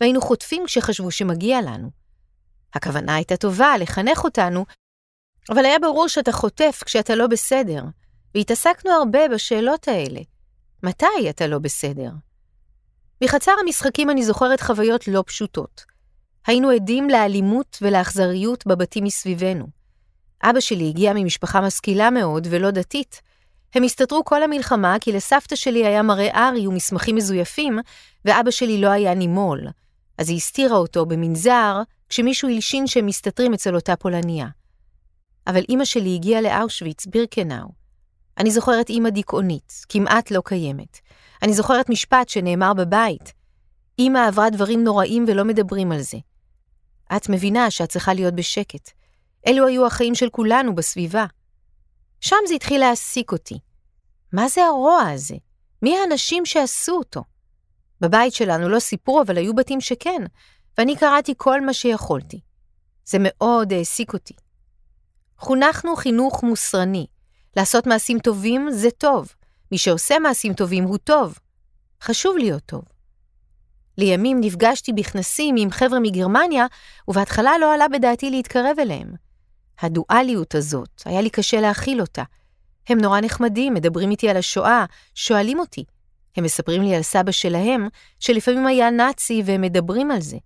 והיינו 0.00 0.20
חוטפים 0.20 0.62
כשחשבו 0.66 1.10
שמגיע 1.10 1.60
לנו. 1.62 1.90
הכוונה 2.74 3.14
הייתה 3.14 3.36
טובה, 3.36 3.74
לחנך 3.80 4.24
אותנו, 4.24 4.64
אבל 5.50 5.64
היה 5.64 5.78
ברור 5.78 6.08
שאתה 6.08 6.32
חוטף 6.32 6.82
כשאתה 6.86 7.14
לא 7.14 7.26
בסדר, 7.26 7.82
והתעסקנו 8.34 8.92
הרבה 8.92 9.28
בשאלות 9.28 9.88
האלה. 9.88 10.20
מתי 10.82 11.30
אתה 11.30 11.46
לא 11.46 11.58
בסדר? 11.58 12.10
מחצר 13.24 13.52
המשחקים 13.66 14.10
אני 14.10 14.24
זוכרת 14.24 14.60
חוויות 14.60 15.08
לא 15.08 15.24
פשוטות. 15.26 15.84
היינו 16.46 16.70
עדים 16.70 17.10
לאלימות 17.10 17.78
ולאכזריות 17.82 18.66
בבתים 18.66 19.04
מסביבנו. 19.04 19.66
אבא 20.42 20.60
שלי 20.60 20.88
הגיע 20.88 21.12
ממשפחה 21.14 21.60
משכילה 21.60 22.10
מאוד 22.10 22.46
ולא 22.50 22.70
דתית. 22.70 23.22
הם 23.74 23.82
הסתתרו 23.82 24.24
כל 24.24 24.42
המלחמה 24.42 24.96
כי 25.00 25.12
לסבתא 25.12 25.56
שלי 25.56 25.86
היה 25.86 26.02
מראה 26.02 26.48
ארי 26.48 26.66
ומסמכים 26.66 27.16
מזויפים, 27.16 27.78
ואבא 28.24 28.50
שלי 28.50 28.80
לא 28.80 28.88
היה 28.88 29.14
נימול. 29.14 29.66
אז 30.18 30.28
היא 30.28 30.36
הסתירה 30.36 30.76
אותו 30.76 31.06
במנזר, 31.06 31.82
כשמישהו 32.08 32.48
הלשין 32.48 32.86
שהם 32.86 33.06
מסתתרים 33.06 33.54
אצל 33.54 33.74
אותה 33.74 33.96
פולניה. 33.96 34.48
אבל 35.46 35.62
אמא 35.68 35.84
שלי 35.84 36.14
הגיעה 36.14 36.40
לאושוויץ, 36.40 37.06
בירקנאו. 37.06 37.68
אני 38.38 38.50
זוכרת 38.50 38.90
אמא 38.90 39.10
דיכאונית, 39.10 39.84
כמעט 39.88 40.30
לא 40.30 40.42
קיימת. 40.44 40.98
אני 41.42 41.52
זוכרת 41.52 41.88
משפט 41.88 42.28
שנאמר 42.28 42.74
בבית. 42.74 43.32
אמא 43.98 44.18
עברה 44.28 44.50
דברים 44.50 44.84
נוראים 44.84 45.24
ולא 45.28 45.44
מדברים 45.44 45.92
על 45.92 46.00
זה. 46.00 46.18
את 47.16 47.28
מבינה 47.28 47.70
שאת 47.70 47.88
צריכה 47.88 48.14
להיות 48.14 48.34
בשקט. 48.34 48.90
אלו 49.46 49.66
היו 49.66 49.86
החיים 49.86 50.14
של 50.14 50.28
כולנו 50.28 50.74
בסביבה. 50.74 51.26
שם 52.24 52.36
זה 52.48 52.54
התחיל 52.54 52.80
להעסיק 52.80 53.32
אותי. 53.32 53.58
מה 54.32 54.48
זה 54.48 54.64
הרוע 54.64 55.02
הזה? 55.02 55.34
מי 55.82 55.98
האנשים 55.98 56.46
שעשו 56.46 56.92
אותו? 56.92 57.24
בבית 58.00 58.34
שלנו 58.34 58.68
לא 58.68 58.78
סיפרו, 58.78 59.22
אבל 59.22 59.36
היו 59.36 59.54
בתים 59.54 59.80
שכן, 59.80 60.22
ואני 60.78 60.96
קראתי 60.96 61.34
כל 61.36 61.60
מה 61.60 61.72
שיכולתי. 61.72 62.40
זה 63.04 63.18
מאוד 63.20 63.72
העסיק 63.72 64.12
אותי. 64.12 64.34
חונכנו 65.38 65.96
חינוך 65.96 66.42
מוסרני. 66.42 67.06
לעשות 67.56 67.86
מעשים 67.86 68.18
טובים 68.18 68.70
זה 68.70 68.90
טוב. 68.90 69.32
מי 69.72 69.78
שעושה 69.78 70.18
מעשים 70.18 70.54
טובים 70.54 70.84
הוא 70.84 70.98
טוב. 70.98 71.38
חשוב 72.02 72.36
להיות 72.36 72.62
טוב. 72.66 72.82
לימים 73.98 74.40
נפגשתי 74.40 74.92
בכנסים 74.92 75.54
עם 75.58 75.70
חבר'ה 75.70 76.00
מגרמניה, 76.00 76.66
ובהתחלה 77.08 77.58
לא 77.60 77.74
עלה 77.74 77.88
בדעתי 77.88 78.30
להתקרב 78.30 78.76
אליהם. 78.78 79.23
הדואליות 79.80 80.54
הזאת, 80.54 81.02
היה 81.04 81.20
לי 81.20 81.30
קשה 81.30 81.60
להכיל 81.60 82.00
אותה. 82.00 82.22
הם 82.88 82.98
נורא 82.98 83.20
נחמדים, 83.20 83.74
מדברים 83.74 84.10
איתי 84.10 84.28
על 84.28 84.36
השואה, 84.36 84.84
שואלים 85.14 85.58
אותי. 85.58 85.84
הם 86.36 86.44
מספרים 86.44 86.82
לי 86.82 86.94
על 86.94 87.02
סבא 87.02 87.32
שלהם, 87.32 87.88
שלפעמים 88.20 88.66
היה 88.66 88.90
נאצי 88.90 89.42
והם 89.44 89.60
מדברים 89.60 90.10
על 90.10 90.20
זה. 90.20 90.36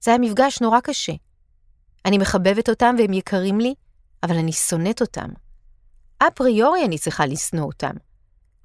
זה 0.00 0.10
היה 0.10 0.18
מפגש 0.18 0.60
נורא 0.60 0.80
קשה. 0.80 1.12
אני 2.04 2.18
מחבבת 2.18 2.68
אותם 2.68 2.94
והם 2.98 3.12
יקרים 3.12 3.60
לי, 3.60 3.74
אבל 4.22 4.36
אני 4.36 4.52
שונאת 4.52 5.00
אותם. 5.00 5.28
אפריורי 6.18 6.84
אני 6.84 6.98
צריכה 6.98 7.26
לשנוא 7.26 7.64
אותם. 7.66 7.92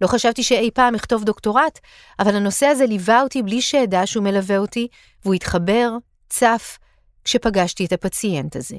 לא 0.01 0.07
חשבתי 0.07 0.43
שאי 0.43 0.71
פעם 0.73 0.95
אכתוב 0.95 1.23
דוקטורט, 1.23 1.79
אבל 2.19 2.35
הנושא 2.35 2.65
הזה 2.65 2.85
ליווה 2.85 3.21
אותי 3.21 3.43
בלי 3.43 3.61
שאדע 3.61 4.01
שהוא 4.05 4.23
מלווה 4.23 4.57
אותי, 4.57 4.87
והוא 5.23 5.33
התחבר, 5.33 5.91
צף, 6.29 6.77
כשפגשתי 7.23 7.85
את 7.85 7.93
הפציינט 7.93 8.55
הזה. 8.55 8.77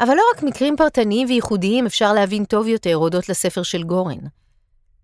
אבל 0.00 0.14
לא 0.14 0.22
רק 0.34 0.42
מקרים 0.42 0.76
פרטניים 0.76 1.28
וייחודיים 1.28 1.86
אפשר 1.86 2.12
להבין 2.12 2.44
טוב 2.44 2.66
יותר 2.66 2.94
הודות 2.94 3.28
לספר 3.28 3.62
של 3.62 3.82
גורן. 3.82 4.18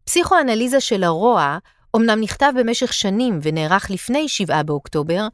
פסיכואנליזה 0.04 0.80
של 0.80 1.04
הרוע 1.04 1.58
אמנם 1.96 2.20
נכתב 2.20 2.52
במשך 2.58 2.92
שנים 2.92 3.38
ונערך 3.42 3.90
לפני 3.90 4.28
7 4.28 4.62
באוקטובר, 4.62 5.28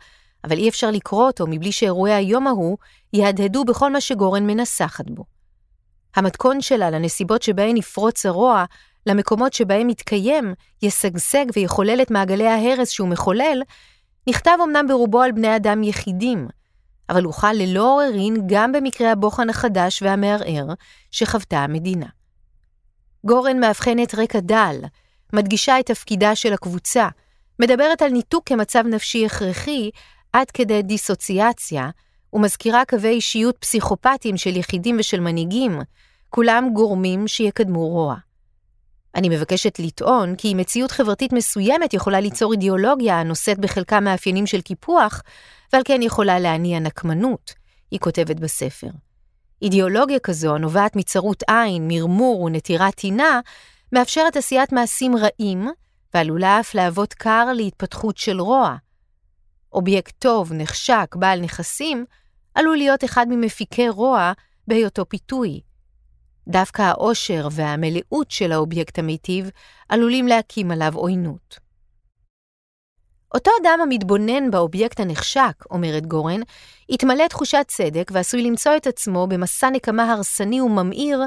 אבל 0.45 0.59
אי 0.59 0.69
אפשר 0.69 0.90
לקרוא 0.90 1.26
אותו 1.26 1.47
מבלי 1.47 1.73
שאירועי 1.73 2.12
היום 2.12 2.47
ההוא 2.47 2.76
יהדהדו 3.12 3.64
בכל 3.64 3.92
מה 3.92 4.00
שגורן 4.00 4.47
מנסחת 4.47 5.11
בו. 5.11 5.25
המתכון 6.16 6.61
שלה 6.61 6.90
לנסיבות 6.90 7.42
שבהן 7.42 7.76
יפרוץ 7.76 8.26
הרוע 8.26 8.64
למקומות 9.07 9.52
שבהם 9.52 9.87
מתקיים, 9.87 10.54
ישגשג 10.83 11.47
ויחולל 11.57 12.02
את 12.02 12.11
מעגלי 12.11 12.47
ההרס 12.47 12.90
שהוא 12.90 13.09
מחולל, 13.09 13.62
נכתב 14.28 14.59
אמנם 14.64 14.88
ברובו 14.88 15.23
על 15.23 15.33
בני 15.33 15.57
אדם 15.57 15.83
יחידים, 15.83 16.49
אבל 17.09 17.25
הוחל 17.25 17.52
ללא 17.59 17.92
עוררין 17.92 18.37
גם 18.47 18.73
במקרה 18.73 19.12
הבוחן 19.12 19.50
החדש 19.50 20.02
והמערער 20.02 20.66
שחוותה 21.11 21.59
המדינה. 21.59 22.06
גורן 23.26 23.61
מאבחנת 23.61 24.14
רקע 24.14 24.40
דל, 24.40 24.76
מדגישה 25.32 25.80
את 25.80 25.87
תפקידה 25.87 26.35
של 26.35 26.52
הקבוצה, 26.52 27.09
מדברת 27.59 28.02
על 28.02 28.11
ניתוק 28.11 28.47
כמצב 28.47 28.87
נפשי 28.87 29.26
הכרחי 29.26 29.90
עד 30.32 30.50
כדי 30.50 30.82
דיסוציאציה, 30.82 31.90
ומזכירה 32.32 32.82
קווי 32.88 33.11
אישיות 33.11 33.56
פסיכופטיים 33.59 34.37
של 34.37 34.56
יחידים 34.56 34.97
ושל 34.99 35.21
מנהיגים, 35.21 35.80
כולם 36.30 36.68
גורמים 36.73 37.28
שיקדמו 37.28 37.88
רוע. 37.88 38.16
אני 39.14 39.28
מבקשת 39.28 39.78
לטעון 39.78 40.37
כי 40.37 40.54
מציאות 40.54 40.90
חברתית 40.90 41.32
מסוימת 41.32 41.94
יכולה 41.94 42.21
ליצור 42.21 42.52
אידיאולוגיה 42.52 43.21
הנושאת 43.21 43.59
בחלקה 43.59 44.00
מאפיינים 44.00 44.47
של 44.47 44.61
קיפוח, 44.61 45.23
ועל 45.72 45.82
כן 45.84 46.02
יכולה 46.02 46.38
להניע 46.38 46.78
נקמנות, 46.78 47.54
היא 47.90 48.00
כותבת 48.00 48.40
בספר. 48.40 48.90
אידיאולוגיה 49.62 50.18
כזו, 50.18 50.54
הנובעת 50.54 50.96
מצרות 50.96 51.42
עין, 51.48 51.88
מרמור 51.88 52.42
ונטירת 52.42 52.94
טינה, 52.94 53.40
מאפשרת 53.92 54.36
עשיית 54.36 54.72
מעשים 54.72 55.16
רעים, 55.16 55.68
ועלולה 56.14 56.60
אף 56.60 56.74
להוות 56.74 57.14
כר 57.14 57.52
להתפתחות 57.54 58.18
של 58.18 58.40
רוע. 58.40 58.76
אובייקט 59.72 60.14
טוב, 60.18 60.52
נחשק, 60.52 61.14
בעל 61.18 61.40
נכסים, 61.40 62.04
עלול 62.54 62.76
להיות 62.76 63.04
אחד 63.04 63.26
ממפיקי 63.30 63.88
רוע 63.88 64.32
בהיותו 64.68 65.08
פיתוי. 65.08 65.60
דווקא 66.48 66.82
העושר 66.82 67.48
והמלאות 67.52 68.30
של 68.30 68.52
האובייקט 68.52 68.98
המיטיב 68.98 69.50
עלולים 69.88 70.26
להקים 70.26 70.70
עליו 70.70 70.94
עוינות. 70.94 71.62
אותו 73.34 73.50
אדם 73.62 73.78
המתבונן 73.82 74.50
באובייקט 74.50 75.00
הנחשק, 75.00 75.64
אומרת 75.70 76.06
גורן, 76.06 76.40
יתמלא 76.88 77.28
תחושת 77.28 77.64
צדק 77.68 78.10
ועשוי 78.14 78.42
למצוא 78.42 78.76
את 78.76 78.86
עצמו 78.86 79.26
במסע 79.26 79.70
נקמה 79.70 80.12
הרסני 80.12 80.60
וממאיר, 80.60 81.22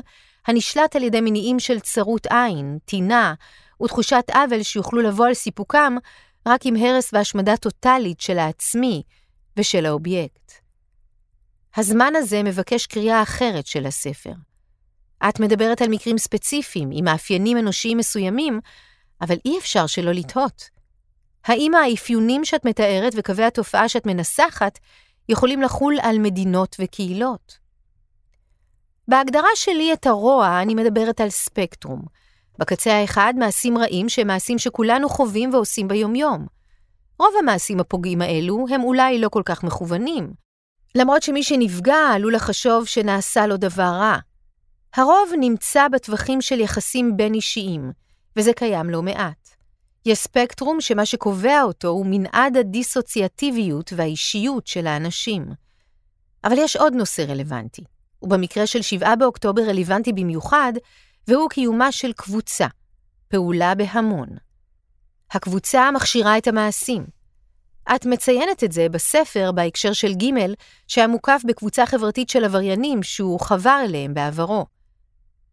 הנשלט 0.48 0.96
על 0.96 1.04
ידי 1.04 1.22
מניעים 1.22 1.60
של 1.60 1.80
צרות 1.80 2.28
עין, 2.30 2.78
טינה 2.86 3.34
ותחושת 3.84 4.24
עוול 4.34 4.64
שיוכלו 4.64 5.02
לבוא 5.02 5.28
על 5.28 5.34
סיפוקם 5.34 5.98
רק 6.48 6.66
עם 6.66 6.76
הרס 6.76 7.10
והשמדה 7.14 7.58
טוטאלית 7.58 8.22
של 8.22 8.38
העצמי 8.38 9.04
ושל 9.58 9.86
האובייקט. 9.86 10.52
הזמן 11.76 12.14
הזה 12.16 12.44
מבקש 12.44 12.86
קריאה 12.86 13.22
אחרת 13.22 13.68
של 13.68 13.86
הספר. 13.86 14.34
את 15.30 15.40
מדברת 15.40 15.82
על 15.82 15.88
מקרים 15.90 16.18
ספציפיים, 16.18 16.90
עם 16.94 17.06
מאפיינים 17.06 17.58
אנושיים 17.58 17.98
מסוימים, 17.98 18.60
אבל 19.22 19.36
אי 19.46 19.58
אפשר 19.58 19.88
שלא 19.88 20.12
לתהות. 20.12 20.75
האם 21.46 21.76
האפיונים 21.76 22.46
שאת 22.46 22.66
מתארת 22.66 23.14
וקווי 23.16 23.44
התופעה 23.44 23.90
שאת 23.90 24.06
מנסחת 24.06 24.80
יכולים 25.30 25.62
לחול 25.62 25.96
על 26.02 26.20
מדינות 26.20 26.76
וקהילות? 26.80 27.58
בהגדרה 29.08 29.50
שלי 29.56 29.94
את 29.94 30.08
הרוע 30.08 30.62
אני 30.62 30.76
מדברת 30.76 31.22
על 31.22 31.30
ספקטרום. 31.30 32.02
בקצה 32.60 32.94
האחד 32.94 33.34
מעשים 33.38 33.78
רעים 33.78 34.10
שהם 34.10 34.28
מעשים 34.28 34.60
שכולנו 34.60 35.10
חווים 35.10 35.54
ועושים 35.54 35.88
ביומיום. 35.88 36.46
רוב 37.20 37.34
המעשים 37.40 37.80
הפוגעים 37.80 38.22
האלו 38.22 38.66
הם 38.70 38.84
אולי 38.84 39.20
לא 39.20 39.30
כל 39.30 39.42
כך 39.46 39.64
מכוונים, 39.64 40.34
למרות 40.96 41.24
שמי 41.24 41.44
שנפגע 41.44 42.10
עלול 42.14 42.36
לחשוב 42.36 42.86
שנעשה 42.86 43.48
לו 43.48 43.58
דבר 43.58 43.84
רע. 43.84 44.18
הרוב 44.96 45.30
נמצא 45.40 45.88
בטווחים 45.88 46.42
של 46.42 46.60
יחסים 46.60 47.18
בין-אישיים, 47.18 47.92
וזה 48.36 48.54
קיים 48.54 48.90
לא 48.90 49.02
מעט. 49.02 49.55
יש 50.06 50.20
ספקטרום 50.20 50.82
שמה 50.82 51.06
שקובע 51.06 51.62
אותו 51.62 51.88
הוא 51.88 52.06
מנעד 52.10 52.58
הדיסוציאטיביות 52.58 53.94
והאישיות 53.96 54.68
של 54.68 54.88
האנשים. 54.88 55.46
אבל 56.44 56.56
יש 56.58 56.76
עוד 56.76 56.94
נושא 56.94 57.22
רלוונטי, 57.22 57.84
ובמקרה 58.22 58.68
של 58.68 58.82
7 58.82 59.16
באוקטובר 59.16 59.62
רלוונטי 59.62 60.14
במיוחד, 60.14 60.74
והוא 61.28 61.50
קיומה 61.50 61.92
של 61.92 62.14
קבוצה, 62.14 62.68
פעולה 63.28 63.76
בהמון. 63.76 64.28
הקבוצה 65.32 65.92
מכשירה 65.92 66.38
את 66.38 66.48
המעשים. 66.48 67.06
את 67.96 68.06
מציינת 68.06 68.64
את 68.64 68.72
זה 68.72 68.90
בספר 68.90 69.52
בהקשר 69.52 69.94
של 69.94 70.14
ג' 70.14 70.26
שהיה 70.88 71.08
מוקף 71.08 71.42
בקבוצה 71.48 71.86
חברתית 71.86 72.30
של 72.30 72.46
עבריינים 72.46 73.04
שהוא 73.04 73.40
חבר 73.40 73.80
אליהם 73.86 74.14
בעברו. 74.14 74.66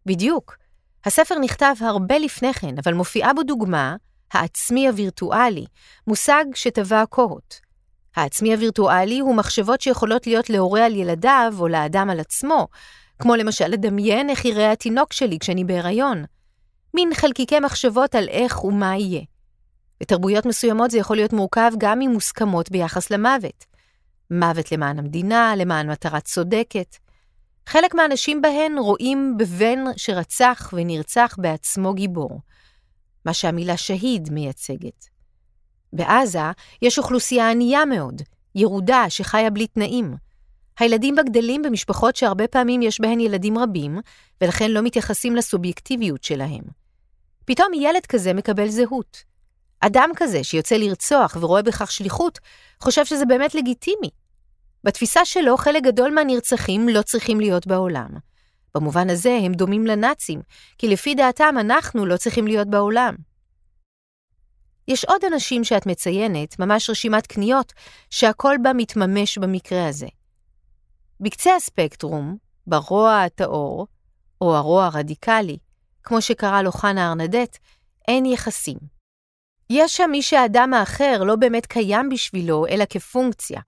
בדיוק. 0.07 0.57
הספר 1.05 1.39
נכתב 1.39 1.75
הרבה 1.81 2.19
לפני 2.19 2.55
כן, 2.55 2.75
אבל 2.85 2.95
מופיעה 2.95 3.35
בו 3.35 3.43
דוגמה, 3.43 3.97
העצמי 4.33 4.89
הווירטואלי, 4.89 5.65
מושג 6.07 6.45
שטבע 6.55 7.05
קוהוט. 7.07 7.55
העצמי 8.17 8.55
הווירטואלי 8.55 9.19
הוא 9.19 9.35
מחשבות 9.35 9.81
שיכולות 9.81 10.27
להיות 10.27 10.51
להורה 10.51 10.87
על 10.87 10.97
ילדיו 10.97 11.55
או 11.59 11.69
לאדם 11.69 12.11
על 12.11 12.21
עצמו, 12.21 12.69
כמו 13.19 13.37
למשל 13.37 13.69
לדמיין 13.69 14.31
איך 14.31 14.45
יראה 14.45 14.73
התינוק 14.73 15.13
שלי 15.13 15.39
כשאני 15.39 15.65
בהיריון. 15.65 16.25
מין 16.95 17.15
חלקיקי 17.15 17.61
מחשבות 17.61 18.15
על 18.15 18.29
איך 18.29 18.65
ומה 18.65 18.97
יהיה. 18.97 19.23
בתרבויות 20.01 20.47
מסוימות 20.47 20.91
זה 20.91 20.99
יכול 20.99 21.17
להיות 21.17 21.33
מורכב 21.33 21.73
גם 21.79 21.99
ממוסכמות 21.99 22.71
ביחס 22.71 23.11
למוות. 23.11 23.65
מוות 24.31 24.73
למען 24.73 24.99
המדינה, 24.99 25.55
למען 25.57 25.91
מטרה 25.91 26.21
צודקת. 26.21 26.97
חלק 27.67 27.95
מהאנשים 27.95 28.43
בהן 28.43 28.79
רואים 28.79 29.35
בבן 29.39 29.79
שרצח 29.97 30.71
ונרצח 30.73 31.37
בעצמו 31.39 31.95
גיבור, 31.95 32.41
מה 33.25 33.35
שהמילה 33.35 33.77
שהיד 33.77 34.29
מייצגת. 34.33 35.07
בעזה 35.93 36.39
יש 36.83 36.99
אוכלוסייה 36.99 37.51
ענייה 37.51 37.85
מאוד, 37.85 38.23
ירודה 38.55 39.05
שחיה 39.09 39.51
בלי 39.51 39.67
תנאים. 39.67 40.17
הילדים 40.79 41.15
בה 41.15 41.23
גדלים 41.23 41.63
במשפחות 41.63 42.17
שהרבה 42.17 42.49
פעמים 42.49 42.83
יש 42.83 43.01
בהן 43.01 43.21
ילדים 43.21 43.59
רבים, 43.59 43.99
ולכן 44.41 44.71
לא 44.71 44.83
מתייחסים 44.83 45.37
לסובייקטיביות 45.37 46.25
שלהם. 46.25 46.63
פתאום 47.45 47.69
ילד 47.75 48.07
כזה 48.07 48.33
מקבל 48.33 48.69
זהות. 48.69 49.23
אדם 49.81 50.11
כזה 50.17 50.45
שיוצא 50.45 50.77
לרצוח 50.77 51.37
ורואה 51.41 51.63
בכך 51.63 51.93
שליחות, 51.93 52.39
חושב 52.81 53.05
שזה 53.05 53.25
באמת 53.25 53.55
לגיטימי. 53.55 54.11
בתפיסה 54.85 55.25
שלו, 55.25 55.57
חלק 55.57 55.83
גדול 55.83 56.15
מהנרצחים 56.15 56.89
לא 56.89 57.03
צריכים 57.03 57.41
להיות 57.41 57.67
בעולם. 57.67 58.09
במובן 58.75 59.11
הזה 59.11 59.39
הם 59.43 59.53
דומים 59.53 59.87
לנאצים, 59.87 60.41
כי 60.79 60.89
לפי 60.89 61.15
דעתם 61.15 61.55
אנחנו 61.61 62.07
לא 62.07 62.17
צריכים 62.17 62.47
להיות 62.47 62.69
בעולם. 62.69 63.15
יש 64.89 65.05
עוד 65.05 65.25
אנשים 65.25 65.65
שאת 65.65 65.87
מציינת, 65.87 66.59
ממש 66.59 66.91
רשימת 66.91 67.27
קניות, 67.27 67.73
שהכל 68.11 68.57
בה 68.63 68.73
מתממש 68.73 69.39
במקרה 69.39 69.89
הזה. 69.89 70.07
בקצה 71.21 71.57
הספקטרום, 71.57 72.37
ברוע 72.67 73.23
הטהור, 73.23 73.87
או 74.41 74.57
הרוע 74.57 74.85
הרדיקלי, 74.87 75.59
כמו 76.03 76.23
שקרא 76.23 76.63
לו 76.63 76.73
חנה 76.73 77.09
ארנדט, 77.09 77.59
אין 78.09 78.27
יחסים. 78.27 78.79
יש 79.71 79.97
שם 79.97 80.11
מי 80.11 80.23
שהאדם 80.23 80.75
האחר 80.75 81.25
לא 81.25 81.37
באמת 81.37 81.67
קיים 81.67 82.09
בשבילו, 82.09 82.67
אלא 82.67 82.85
כפונקציה, 82.91 83.61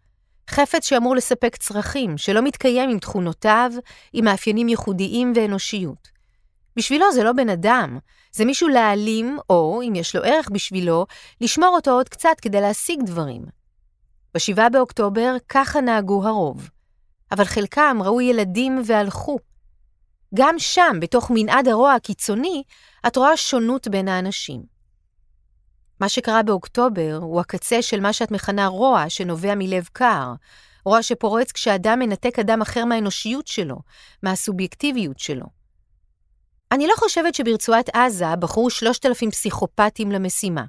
חפץ 0.50 0.88
שאמור 0.88 1.16
לספק 1.16 1.57
צרכים, 1.57 2.18
שלא 2.18 2.42
מתקיים 2.42 2.90
עם 2.90 2.98
תכונותיו, 2.98 3.72
עם 4.12 4.24
מאפיינים 4.24 4.68
ייחודיים 4.68 5.33
ואנושיות. 5.37 6.09
בשבילו 6.76 7.12
זה 7.12 7.24
לא 7.24 7.33
בן 7.33 7.48
אדם, 7.48 7.98
זה 8.33 8.44
מישהו 8.44 8.68
להעלים, 8.68 9.38
או, 9.50 9.83
אם 9.83 9.94
יש 9.94 10.16
לו 10.16 10.22
ערך 10.22 10.48
בשבילו, 10.50 11.07
לשמור 11.40 11.68
אותו 11.74 11.90
עוד 11.90 12.09
קצת 12.09 12.40
כדי 12.42 12.61
להשיג 12.61 13.02
דברים. 13.07 13.42
ב-7 14.35 14.68
באוקטובר 14.72 15.37
ככה 15.48 15.80
נהגו 15.80 16.24
הרוב. 16.24 16.68
אבל 17.33 17.44
חלקם 17.44 17.98
ראו 18.04 18.20
ילדים 18.20 18.83
והלכו. 18.85 19.38
גם 20.35 20.59
שם, 20.59 20.96
בתוך 21.00 21.30
מנעד 21.35 21.68
הרוע 21.68 21.94
הקיצוני, 21.94 22.62
את 23.07 23.16
רואה 23.16 23.37
שונות 23.37 23.88
בין 23.88 24.09
האנשים. 24.09 24.73
מה 26.04 26.08
שקרה 26.08 26.42
באוקטובר 26.42 27.18
הוא 27.22 27.40
הקצה 27.40 27.82
של 27.82 28.00
מה 28.00 28.12
שאת 28.12 28.30
מכנה 28.30 28.66
רוע 28.66 29.04
שנובע 29.08 29.54
מלב 29.54 29.88
קר, 29.92 30.32
רוע 30.84 31.02
שפורץ 31.02 31.52
כשאדם 31.52 31.98
מנתק 31.98 32.38
אדם 32.38 32.62
אחר 32.62 32.84
מהאנושיות 32.84 33.46
שלו, 33.46 33.76
מהסובייקטיביות 34.22 35.18
שלו. 35.18 35.46
אני 36.72 36.86
לא 36.86 36.94
חושבת 36.96 37.34
שברצועת 37.34 37.88
עזה 37.96 38.36
בחרו 38.36 38.70
שלושת 38.70 39.06
אלפים 39.06 39.30
פסיכופטים 39.30 40.12
למשימה. 40.12 40.64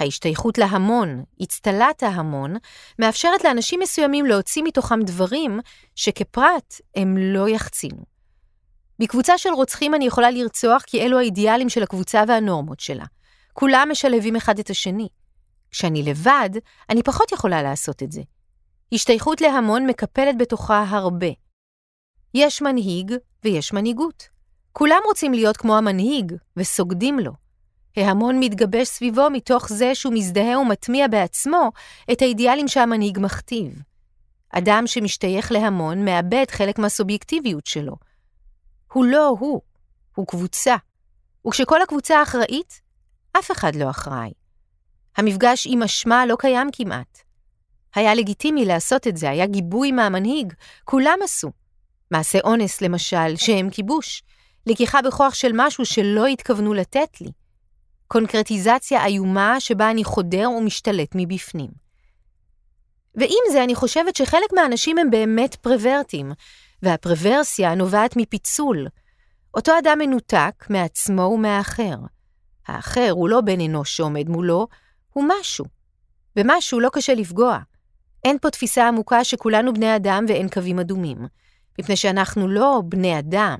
ההשתייכות 0.00 0.58
להמון, 0.58 1.24
אצטלת 1.42 2.02
ההמון, 2.02 2.56
מאפשרת 2.98 3.44
לאנשים 3.44 3.80
מסוימים 3.80 4.26
להוציא 4.26 4.62
מתוכם 4.62 5.02
דברים 5.02 5.60
שכפרט 5.94 6.74
הם 6.96 7.16
לא 7.16 7.48
יחצינו. 7.48 8.02
בקבוצה 8.98 9.38
של 9.38 9.50
רוצחים 9.50 9.94
אני 9.94 10.06
יכולה 10.06 10.30
לרצוח 10.30 10.82
כי 10.86 11.02
אלו 11.02 11.18
האידיאלים 11.18 11.68
של 11.68 11.82
הקבוצה 11.82 12.24
והנורמות 12.28 12.80
שלה. 12.80 13.04
כולם 13.60 13.88
משלבים 13.90 14.36
אחד 14.36 14.58
את 14.58 14.70
השני. 14.70 15.08
כשאני 15.70 16.02
לבד, 16.02 16.50
אני 16.90 17.02
פחות 17.02 17.32
יכולה 17.32 17.62
לעשות 17.62 18.02
את 18.02 18.12
זה. 18.12 18.22
השתייכות 18.92 19.40
להמון 19.40 19.86
מקפלת 19.86 20.38
בתוכה 20.38 20.84
הרבה. 20.88 21.26
יש 22.34 22.62
מנהיג 22.62 23.12
ויש 23.44 23.72
מנהיגות. 23.72 24.28
כולם 24.72 25.00
רוצים 25.06 25.32
להיות 25.32 25.56
כמו 25.56 25.76
המנהיג, 25.76 26.32
וסוגדים 26.56 27.18
לו. 27.18 27.32
ההמון 27.96 28.40
מתגבש 28.40 28.88
סביבו 28.88 29.30
מתוך 29.30 29.68
זה 29.68 29.94
שהוא 29.94 30.14
מזדהה 30.14 30.58
ומטמיע 30.58 31.08
בעצמו 31.08 31.70
את 32.12 32.22
האידיאלים 32.22 32.68
שהמנהיג 32.68 33.18
מכתיב. 33.20 33.82
אדם 34.50 34.86
שמשתייך 34.86 35.52
להמון 35.52 36.04
מאבד 36.04 36.44
חלק 36.50 36.78
מהסובייקטיביות 36.78 37.66
שלו. 37.66 37.96
הוא 38.92 39.04
לא 39.04 39.36
הוא, 39.38 39.60
הוא 40.14 40.26
קבוצה. 40.26 40.76
וכשכל 41.46 41.82
הקבוצה 41.82 42.22
אחראית, 42.22 42.87
אף 43.38 43.50
אחד 43.50 43.74
לא 43.74 43.90
אחראי. 43.90 44.32
המפגש 45.16 45.66
עם 45.66 45.82
אשמה 45.82 46.26
לא 46.26 46.36
קיים 46.38 46.68
כמעט. 46.72 47.18
היה 47.94 48.14
לגיטימי 48.14 48.64
לעשות 48.64 49.06
את 49.06 49.16
זה, 49.16 49.30
היה 49.30 49.46
גיבוי 49.46 49.92
מהמנהיג, 49.92 50.52
כולם 50.84 51.18
עשו. 51.24 51.50
מעשה 52.10 52.38
אונס, 52.44 52.80
למשל, 52.80 53.36
שהם 53.36 53.70
כיבוש. 53.70 54.22
לקיחה 54.66 55.02
בכוח 55.02 55.34
של 55.34 55.50
משהו 55.54 55.84
שלא 55.84 56.26
התכוונו 56.26 56.74
לתת 56.74 57.20
לי. 57.20 57.30
קונקרטיזציה 58.06 59.06
איומה 59.06 59.60
שבה 59.60 59.90
אני 59.90 60.04
חודר 60.04 60.50
ומשתלט 60.50 61.08
מבפנים. 61.14 61.70
ועם 63.14 63.52
זה 63.52 63.64
אני 63.64 63.74
חושבת 63.74 64.16
שחלק 64.16 64.52
מהאנשים 64.54 64.98
הם 64.98 65.10
באמת 65.10 65.54
פרוורטים, 65.54 66.32
והפרוורסיה 66.82 67.74
נובעת 67.74 68.16
מפיצול. 68.16 68.86
אותו 69.54 69.72
אדם 69.78 69.98
מנותק 69.98 70.66
מעצמו 70.70 71.22
ומהאחר. 71.22 71.96
האחר 72.68 73.08
הוא 73.10 73.28
לא 73.28 73.40
בן 73.40 73.60
אנוש 73.60 73.96
שעומד 73.96 74.28
מולו, 74.28 74.68
הוא 75.12 75.24
משהו. 75.28 75.64
במשהו 76.36 76.80
לא 76.80 76.88
קשה 76.92 77.14
לפגוע. 77.14 77.58
אין 78.24 78.38
פה 78.38 78.50
תפיסה 78.50 78.88
עמוקה 78.88 79.24
שכולנו 79.24 79.74
בני 79.74 79.96
אדם 79.96 80.24
ואין 80.28 80.48
קווים 80.48 80.78
אדומים, 80.78 81.18
מפני 81.78 81.96
שאנחנו 81.96 82.48
לא 82.48 82.82
בני 82.84 83.18
אדם. 83.18 83.58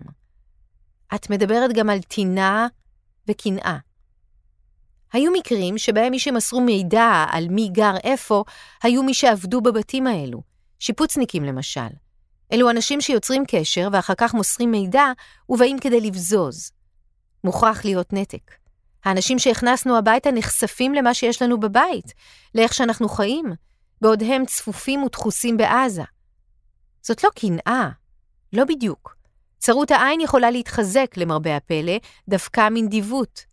את 1.14 1.30
מדברת 1.30 1.72
גם 1.72 1.90
על 1.90 2.02
טינה 2.02 2.66
וקנאה. 3.28 3.78
היו 5.12 5.32
מקרים 5.32 5.78
שבהם 5.78 6.10
מי 6.10 6.18
שמסרו 6.18 6.60
מידע 6.60 7.24
על 7.30 7.48
מי 7.48 7.68
גר 7.68 7.94
איפה, 8.04 8.44
היו 8.82 9.02
מי 9.02 9.14
שעבדו 9.14 9.60
בבתים 9.60 10.06
האלו, 10.06 10.42
שיפוצניקים 10.78 11.44
למשל. 11.44 11.88
אלו 12.52 12.70
אנשים 12.70 13.00
שיוצרים 13.00 13.44
קשר 13.48 13.88
ואחר 13.92 14.14
כך 14.16 14.34
מוסרים 14.34 14.70
מידע 14.70 15.04
ובאים 15.48 15.78
כדי 15.78 16.00
לבזוז. 16.00 16.72
מוכרח 17.44 17.84
להיות 17.84 18.12
נתק. 18.12 18.67
האנשים 19.04 19.38
שהכנסנו 19.38 19.98
הביתה 19.98 20.30
נחשפים 20.30 20.94
למה 20.94 21.14
שיש 21.14 21.42
לנו 21.42 21.60
בבית, 21.60 22.14
לאיך 22.54 22.74
שאנחנו 22.74 23.08
חיים, 23.08 23.52
בעוד 24.00 24.22
הם 24.22 24.46
צפופים 24.46 25.02
ודחוסים 25.02 25.56
בעזה. 25.56 26.02
זאת 27.02 27.24
לא 27.24 27.30
קנאה, 27.34 27.88
לא 28.52 28.64
בדיוק. 28.64 29.16
צרות 29.58 29.90
העין 29.90 30.20
יכולה 30.20 30.50
להתחזק, 30.50 31.16
למרבה 31.16 31.56
הפלא, 31.56 31.96
דווקא 32.28 32.68
מנדיבות. 32.70 33.44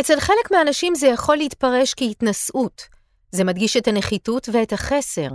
אצל 0.00 0.20
חלק 0.20 0.50
מהאנשים 0.50 0.94
זה 0.94 1.06
יכול 1.06 1.36
להתפרש 1.36 1.94
כהתנשאות. 1.96 2.82
זה 3.32 3.44
מדגיש 3.44 3.76
את 3.76 3.88
הנחיתות 3.88 4.48
ואת 4.52 4.72
החסר, 4.72 5.28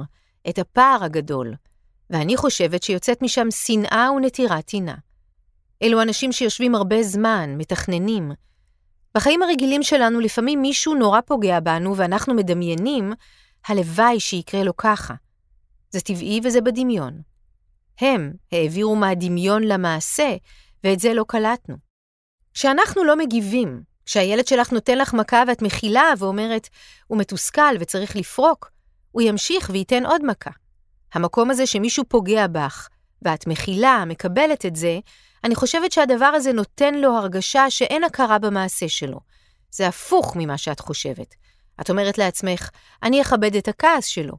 את 0.50 0.60
הפער 0.60 1.04
הגדול. 1.04 1.54
ואני 2.10 2.38
חושבת 2.38 2.84
שיוצאת 2.84 3.22
משם 3.22 3.48
שנאה 3.52 4.12
ונטירת 4.12 4.66
טינה. 4.66 4.96
אלו 5.84 6.02
אנשים 6.02 6.32
שיושבים 6.32 6.76
הרבה 6.76 7.04
זמן, 7.04 7.56
מתכננים. 7.58 8.32
בחיים 9.16 9.44
הרגילים 9.44 9.84
שלנו 9.84 10.20
לפעמים 10.20 10.62
מישהו 10.62 10.96
נורא 10.96 11.22
פוגע 11.22 11.60
בנו 11.60 11.98
ואנחנו 11.98 12.34
מדמיינים, 12.34 13.14
הלוואי 13.68 14.20
שיקרה 14.20 14.64
לו 14.64 14.78
ככה. 14.78 15.14
זה 15.90 16.02
טבעי 16.02 16.42
וזה 16.44 16.62
בדמיון. 16.62 17.22
הם 18.02 18.34
העבירו 18.52 18.96
מהדמיון 18.96 19.64
למעשה, 19.64 20.36
ואת 20.84 21.00
זה 21.00 21.14
לא 21.14 21.26
קלטנו. 21.28 21.76
כשאנחנו 22.54 23.04
לא 23.04 23.16
מגיבים, 23.18 23.82
כשהילד 24.06 24.48
שלך 24.48 24.72
נותן 24.72 24.98
לך 24.98 25.14
מכה 25.14 25.44
ואת 25.48 25.62
מכילה 25.62 26.14
ואומרת, 26.18 26.70
הוא 27.08 27.18
מתוסכל 27.18 27.76
וצריך 27.80 28.16
לפרוק, 28.16 28.72
הוא 29.12 29.22
ימשיך 29.22 29.70
וייתן 29.74 30.06
עוד 30.06 30.26
מכה. 30.26 30.50
המקום 31.14 31.52
הזה 31.52 31.68
שמישהו 31.68 32.04
פוגע 32.08 32.48
בך, 32.48 32.90
ואת 33.22 33.48
מכילה, 33.48 34.04
מקבלת 34.08 34.66
את 34.66 34.76
זה, 34.76 35.00
אני 35.44 35.56
חושבת 35.56 35.92
שהדבר 35.92 36.26
הזה 36.26 36.54
נותן 36.54 36.96
לו 36.96 37.18
הרגשה 37.18 37.70
שאין 37.70 38.04
הכרה 38.04 38.40
במעשה 38.40 38.90
שלו. 38.90 39.20
זה 39.72 39.88
הפוך 39.88 40.36
ממה 40.36 40.58
שאת 40.58 40.80
חושבת. 40.80 41.36
את 41.82 41.90
אומרת 41.90 42.18
לעצמך, 42.18 42.70
אני 43.04 43.22
אכבד 43.22 43.56
את 43.56 43.68
הכעס 43.68 44.06
שלו. 44.06 44.34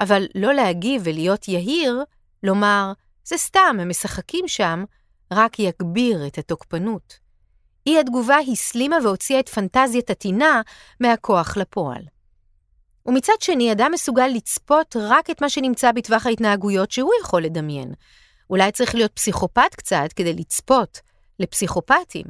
אבל 0.00 0.26
לא 0.34 0.54
להגיב 0.54 1.02
ולהיות 1.04 1.48
יהיר, 1.48 2.04
לומר, 2.42 2.92
זה 3.24 3.36
סתם, 3.36 3.76
הם 3.80 3.88
משחקים 3.88 4.48
שם, 4.48 4.84
רק 5.32 5.58
יגביר 5.58 6.26
את 6.26 6.38
התוקפנות. 6.38 7.18
אי 7.86 8.00
התגובה 8.00 8.36
הסלימה 8.52 8.96
והוציאה 9.04 9.40
את 9.40 9.48
פנטזיית 9.48 10.10
הטינה 10.10 10.62
מהכוח 11.00 11.56
לפועל. 11.56 12.02
ומצד 13.08 13.32
שני, 13.40 13.72
אדם 13.72 13.90
מסוגל 13.94 14.26
לצפות 14.26 14.96
רק 15.00 15.30
את 15.30 15.42
מה 15.42 15.48
שנמצא 15.48 15.92
בטווח 15.92 16.26
ההתנהגויות 16.26 16.90
שהוא 16.90 17.12
יכול 17.22 17.44
לדמיין. 17.44 17.92
אולי 18.50 18.72
צריך 18.72 18.94
להיות 18.94 19.12
פסיכופת 19.12 19.74
קצת 19.76 20.12
כדי 20.16 20.32
לצפות 20.34 21.00
לפסיכופטים. 21.38 22.26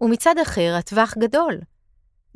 ומצד 0.00 0.34
אחר, 0.42 0.74
הטווח 0.78 1.14
גדול. 1.18 1.60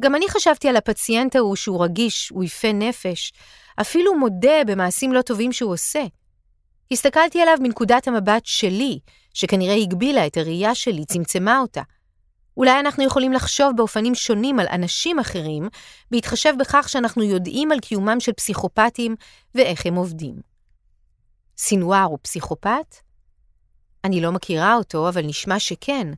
גם 0.01 0.15
אני 0.15 0.29
חשבתי 0.29 0.69
על 0.69 0.77
הפציינט 0.77 1.37
ההוא 1.37 1.57
שהוא 1.57 1.85
רגיש, 1.85 2.29
הוא 2.29 2.45
יפה 2.45 2.73
נפש, 2.73 3.33
אפילו 3.81 4.19
מודה 4.19 4.65
במעשים 4.67 5.13
לא 5.13 5.23
טובים 5.23 5.53
שהוא 5.53 5.73
עושה. 5.73 6.05
הסתכלתי 6.91 7.41
עליו 7.43 7.57
מנקודת 7.61 8.09
המבט 8.09 8.43
שלי, 8.45 8.99
שכנראה 9.35 9.75
הגבילה 9.75 10.27
את 10.27 10.37
הראייה 10.37 10.75
שלי, 10.75 11.05
צמצמה 11.05 11.61
אותה. 11.61 11.83
אולי 12.57 12.81
אנחנו 12.81 13.05
יכולים 13.05 13.33
לחשוב 13.33 13.73
באופנים 13.77 14.15
שונים 14.15 14.61
על 14.61 14.67
אנשים 14.73 15.19
אחרים, 15.19 15.69
בהתחשב 16.11 16.53
בכך 16.59 16.89
שאנחנו 16.89 17.23
יודעים 17.23 17.73
על 17.73 17.81
קיומם 17.81 18.21
של 18.21 18.33
פסיכופטים 18.33 19.17
ואיך 19.55 19.87
הם 19.87 19.95
עובדים. 19.95 20.35
סינואר 21.59 22.03
הוא 22.03 22.19
פסיכופת? 22.23 22.97
אני 24.05 24.21
לא 24.21 24.33
מכירה 24.33 24.75
אותו, 24.75 25.09
אבל 25.09 25.23
נשמע 25.23 25.59
שכן. 25.59 26.09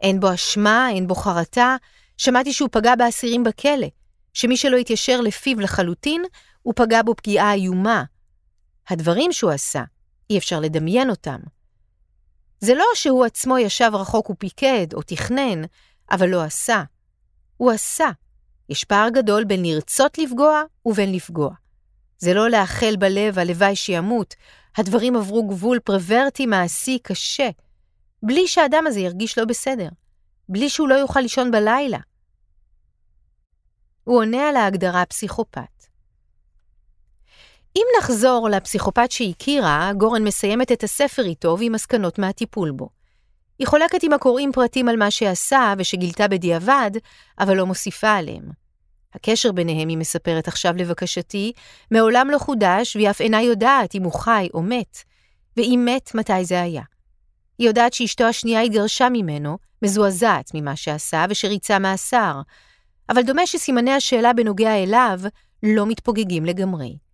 אין 0.00 0.20
בו 0.20 0.34
אשמה, 0.34 0.90
אין 0.90 1.06
בו 1.06 1.14
חרטה. 1.14 1.76
שמעתי 2.18 2.52
שהוא 2.52 2.68
פגע 2.72 2.96
באסירים 2.96 3.44
בכלא, 3.44 3.86
שמי 4.34 4.56
שלא 4.56 4.76
התיישר 4.76 5.20
לפיו 5.20 5.60
לחלוטין, 5.60 6.22
הוא 6.62 6.74
פגע 6.76 7.02
בו 7.02 7.14
פגיעה 7.16 7.52
איומה. 7.52 8.04
הדברים 8.88 9.32
שהוא 9.32 9.50
עשה, 9.50 9.82
אי 10.30 10.38
אפשר 10.38 10.60
לדמיין 10.60 11.10
אותם. 11.10 11.40
זה 12.66 12.74
לא 12.74 12.84
שהוא 12.94 13.24
עצמו 13.24 13.58
ישב 13.58 13.90
רחוק 13.94 14.30
ופיקד 14.30 14.86
או 14.94 15.02
תכנן, 15.02 15.62
אבל 16.10 16.28
לא 16.28 16.42
עשה. 16.42 16.82
הוא 17.56 17.70
עשה. 17.70 18.10
יש 18.68 18.84
פער 18.84 19.08
גדול 19.08 19.44
בין 19.44 19.64
לרצות 19.64 20.18
לפגוע 20.18 20.62
ובין 20.86 21.12
לפגוע. 21.12 21.50
זה 22.18 22.34
לא 22.34 22.50
לאחל 22.50 22.96
בלב 22.96 23.38
הלוואי 23.38 23.76
שימות, 23.76 24.34
הדברים 24.76 25.16
עברו 25.16 25.48
גבול 25.48 25.78
פרוורטי 25.78 26.46
מעשי 26.46 26.98
קשה, 27.02 27.48
בלי 28.22 28.48
שהאדם 28.48 28.84
הזה 28.86 29.00
ירגיש 29.00 29.38
לא 29.38 29.44
בסדר, 29.44 29.88
בלי 30.48 30.68
שהוא 30.68 30.88
לא 30.88 30.94
יוכל 30.94 31.20
לישון 31.20 31.50
בלילה. 31.50 31.98
הוא 34.04 34.18
עונה 34.18 34.48
על 34.48 34.56
ההגדרה 34.56 35.06
פסיכופת. 35.06 35.75
אם 37.76 37.86
נחזור 37.98 38.48
לפסיכופת 38.48 39.10
שהכירה, 39.10 39.90
גורן 39.96 40.24
מסיימת 40.24 40.72
את 40.72 40.82
הספר 40.82 41.22
איתו 41.22 41.56
ועם 41.58 41.72
מסקנות 41.72 42.18
מהטיפול 42.18 42.70
בו. 42.70 42.88
היא 43.58 43.66
חולקת 43.66 44.02
עם 44.02 44.12
הקוראים 44.12 44.52
פרטים 44.52 44.88
על 44.88 44.96
מה 44.96 45.10
שעשה 45.10 45.74
ושגילתה 45.78 46.28
בדיעבד, 46.28 46.90
אבל 47.38 47.56
לא 47.56 47.66
מוסיפה 47.66 48.10
עליהם. 48.10 48.50
הקשר 49.14 49.52
ביניהם, 49.52 49.88
היא 49.88 49.98
מספרת 49.98 50.48
עכשיו 50.48 50.74
לבקשתי, 50.76 51.52
מעולם 51.90 52.28
לא 52.30 52.38
חודש, 52.38 52.96
והיא 52.96 53.10
אף 53.10 53.20
אינה 53.20 53.42
יודעת 53.42 53.94
אם 53.94 54.02
הוא 54.02 54.12
חי 54.12 54.48
או 54.54 54.62
מת, 54.62 54.98
ואם 55.56 55.88
מת, 55.88 56.14
מתי 56.14 56.44
זה 56.44 56.62
היה. 56.62 56.82
היא 57.58 57.68
יודעת 57.68 57.92
שאשתו 57.92 58.24
השנייה 58.24 58.60
התגרשה 58.60 59.08
ממנו, 59.08 59.58
מזועזעת 59.82 60.50
ממה 60.54 60.76
שעשה 60.76 61.24
ושריצה 61.30 61.78
מאסר, 61.78 62.40
אבל 63.08 63.22
דומה 63.22 63.46
שסימני 63.46 63.92
השאלה 63.92 64.32
בנוגע 64.32 64.82
אליו 64.82 65.20
לא 65.62 65.86
מתפוגגים 65.86 66.44
לגמרי. 66.44 67.05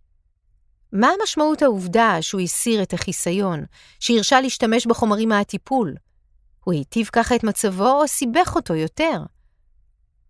מה 0.93 1.11
המשמעות 1.21 1.63
העובדה 1.63 2.17
שהוא 2.21 2.41
הסיר 2.41 2.83
את 2.83 2.93
החיסיון, 2.93 3.65
שהרשה 4.01 4.41
להשתמש 4.41 4.87
בחומרים 4.87 5.29
מהטיפול? 5.29 5.95
הוא 6.65 6.75
היטיב 6.75 7.09
ככה 7.13 7.35
את 7.35 7.45
מצבו 7.45 7.91
או 7.91 8.09
סיבך 8.09 8.53
אותו 8.57 8.75
יותר? 8.75 9.23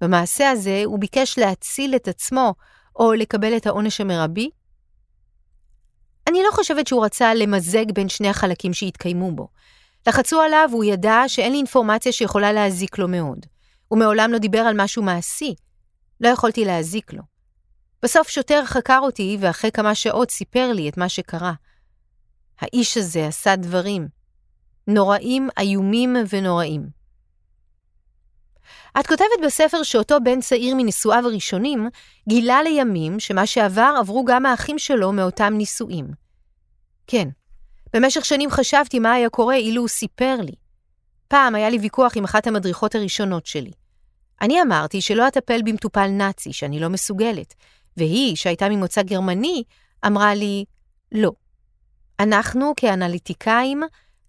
במעשה 0.00 0.50
הזה 0.50 0.82
הוא 0.84 0.98
ביקש 0.98 1.38
להציל 1.38 1.96
את 1.96 2.08
עצמו 2.08 2.54
או 2.96 3.12
לקבל 3.12 3.56
את 3.56 3.66
העונש 3.66 4.00
המרבי? 4.00 4.50
אני 6.28 6.38
לא 6.42 6.50
חושבת 6.52 6.86
שהוא 6.86 7.04
רצה 7.04 7.34
למזג 7.34 7.92
בין 7.92 8.08
שני 8.08 8.28
החלקים 8.28 8.74
שהתקיימו 8.74 9.32
בו. 9.32 9.48
לחצו 10.06 10.40
עליו 10.40 10.68
והוא 10.70 10.84
ידע 10.84 11.22
שאין 11.26 11.52
לי 11.52 11.58
אינפורמציה 11.58 12.12
שיכולה 12.12 12.52
להזיק 12.52 12.98
לו 12.98 13.08
מאוד. 13.08 13.46
הוא 13.88 13.98
מעולם 13.98 14.32
לא 14.32 14.38
דיבר 14.38 14.58
על 14.58 14.74
משהו 14.76 15.02
מעשי. 15.02 15.54
לא 16.20 16.28
יכולתי 16.28 16.64
להזיק 16.64 17.12
לו. 17.12 17.31
בסוף 18.02 18.28
שוטר 18.28 18.64
חקר 18.64 18.98
אותי, 19.02 19.36
ואחרי 19.40 19.70
כמה 19.70 19.94
שעות 19.94 20.30
סיפר 20.30 20.72
לי 20.72 20.88
את 20.88 20.96
מה 20.96 21.08
שקרה. 21.08 21.52
האיש 22.60 22.96
הזה 22.96 23.26
עשה 23.26 23.56
דברים. 23.56 24.08
נוראים, 24.86 25.48
איומים 25.58 26.16
ונוראים. 26.28 27.02
את 29.00 29.06
כותבת 29.06 29.26
בספר 29.46 29.82
שאותו 29.82 30.16
בן 30.24 30.40
צעיר 30.40 30.74
מנישואיו 30.74 31.26
הראשונים 31.26 31.88
גילה 32.28 32.62
לימים 32.62 33.20
שמה 33.20 33.46
שעבר 33.46 33.94
עברו 33.98 34.24
גם 34.24 34.46
האחים 34.46 34.78
שלו 34.78 35.12
מאותם 35.12 35.54
נישואים. 35.56 36.06
כן, 37.06 37.28
במשך 37.92 38.24
שנים 38.24 38.50
חשבתי 38.50 38.98
מה 38.98 39.12
היה 39.12 39.28
קורה 39.28 39.56
אילו 39.56 39.80
הוא 39.80 39.88
סיפר 39.88 40.36
לי. 40.40 40.54
פעם 41.28 41.54
היה 41.54 41.70
לי 41.70 41.78
ויכוח 41.78 42.16
עם 42.16 42.24
אחת 42.24 42.46
המדריכות 42.46 42.94
הראשונות 42.94 43.46
שלי. 43.46 43.70
אני 44.40 44.62
אמרתי 44.62 45.00
שלא 45.00 45.28
אטפל 45.28 45.62
במטופל 45.62 46.06
נאצי, 46.06 46.52
שאני 46.52 46.80
לא 46.80 46.88
מסוגלת, 46.88 47.54
והיא, 47.96 48.36
שהייתה 48.36 48.68
ממוצא 48.68 49.02
גרמני, 49.02 49.62
אמרה 50.06 50.34
לי, 50.34 50.64
לא. 51.12 51.32
אנחנו, 52.20 52.72
כאנליטיקאים, 52.76 53.82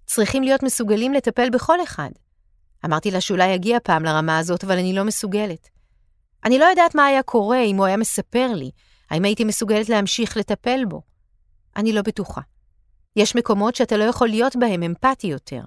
צריכים 0.05 0.43
להיות 0.43 0.63
מסוגלים 0.63 1.13
לטפל 1.13 1.49
בכל 1.49 1.83
אחד. 1.83 2.09
אמרתי 2.85 3.11
לה 3.11 3.21
שאולי 3.21 3.55
אגיע 3.55 3.77
פעם 3.83 4.03
לרמה 4.03 4.37
הזאת, 4.37 4.63
אבל 4.63 4.77
אני 4.77 4.93
לא 4.93 5.03
מסוגלת. 5.03 5.69
אני 6.45 6.59
לא 6.59 6.65
יודעת 6.65 6.95
מה 6.95 7.05
היה 7.05 7.23
קורה 7.23 7.61
אם 7.61 7.75
הוא 7.75 7.85
היה 7.85 7.97
מספר 7.97 8.47
לי, 8.53 8.71
האם 9.09 9.25
הייתי 9.25 9.43
מסוגלת 9.43 9.89
להמשיך 9.89 10.37
לטפל 10.37 10.85
בו. 10.85 11.01
אני 11.75 11.93
לא 11.93 12.01
בטוחה. 12.01 12.41
יש 13.15 13.35
מקומות 13.35 13.75
שאתה 13.75 13.97
לא 13.97 14.03
יכול 14.03 14.27
להיות 14.27 14.55
בהם 14.55 14.83
אמפתי 14.83 15.27
יותר. 15.27 15.61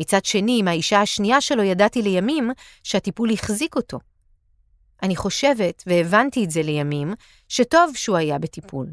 מצד 0.00 0.24
שני, 0.24 0.58
עם 0.60 0.68
האישה 0.68 1.00
השנייה 1.00 1.40
שלו 1.40 1.62
ידעתי 1.62 2.02
לימים 2.02 2.50
שהטיפול 2.82 3.32
החזיק 3.32 3.76
אותו. 3.76 3.98
אני 5.04 5.16
חושבת, 5.16 5.82
והבנתי 5.86 6.44
את 6.44 6.50
זה 6.50 6.62
לימים, 6.62 7.14
שטוב 7.48 7.96
שהוא 7.96 8.16
היה 8.16 8.38
בטיפול. 8.38 8.86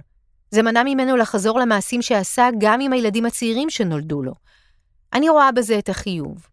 זה 0.49 0.63
מנע 0.63 0.83
ממנו 0.83 1.17
לחזור 1.17 1.59
למעשים 1.59 2.01
שעשה 2.01 2.49
גם 2.59 2.81
עם 2.81 2.93
הילדים 2.93 3.25
הצעירים 3.25 3.69
שנולדו 3.69 4.23
לו. 4.23 4.33
אני 5.13 5.29
רואה 5.29 5.51
בזה 5.51 5.79
את 5.79 5.89
החיוב. 5.89 6.47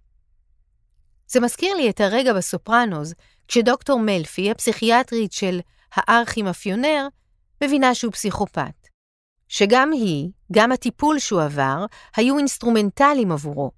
זה 1.28 1.40
מזכיר 1.40 1.74
לי 1.74 1.90
את 1.90 2.00
הרגע 2.00 2.32
בסופרנוז, 2.32 3.14
כשדוקטור 3.48 4.00
מלפי, 4.00 4.50
הפסיכיאטרית 4.50 5.32
של 5.32 5.60
הארכי-מאפיונר, 5.94 7.08
מבינה 7.64 7.94
שהוא 7.94 8.12
פסיכופת. 8.12 8.88
שגם 9.48 9.92
היא, 9.92 10.30
גם 10.52 10.72
הטיפול 10.72 11.18
שהוא 11.18 11.42
עבר, 11.42 11.84
היו 12.16 12.38
אינסטרומנטליים 12.38 13.32
עבורו. 13.32 13.70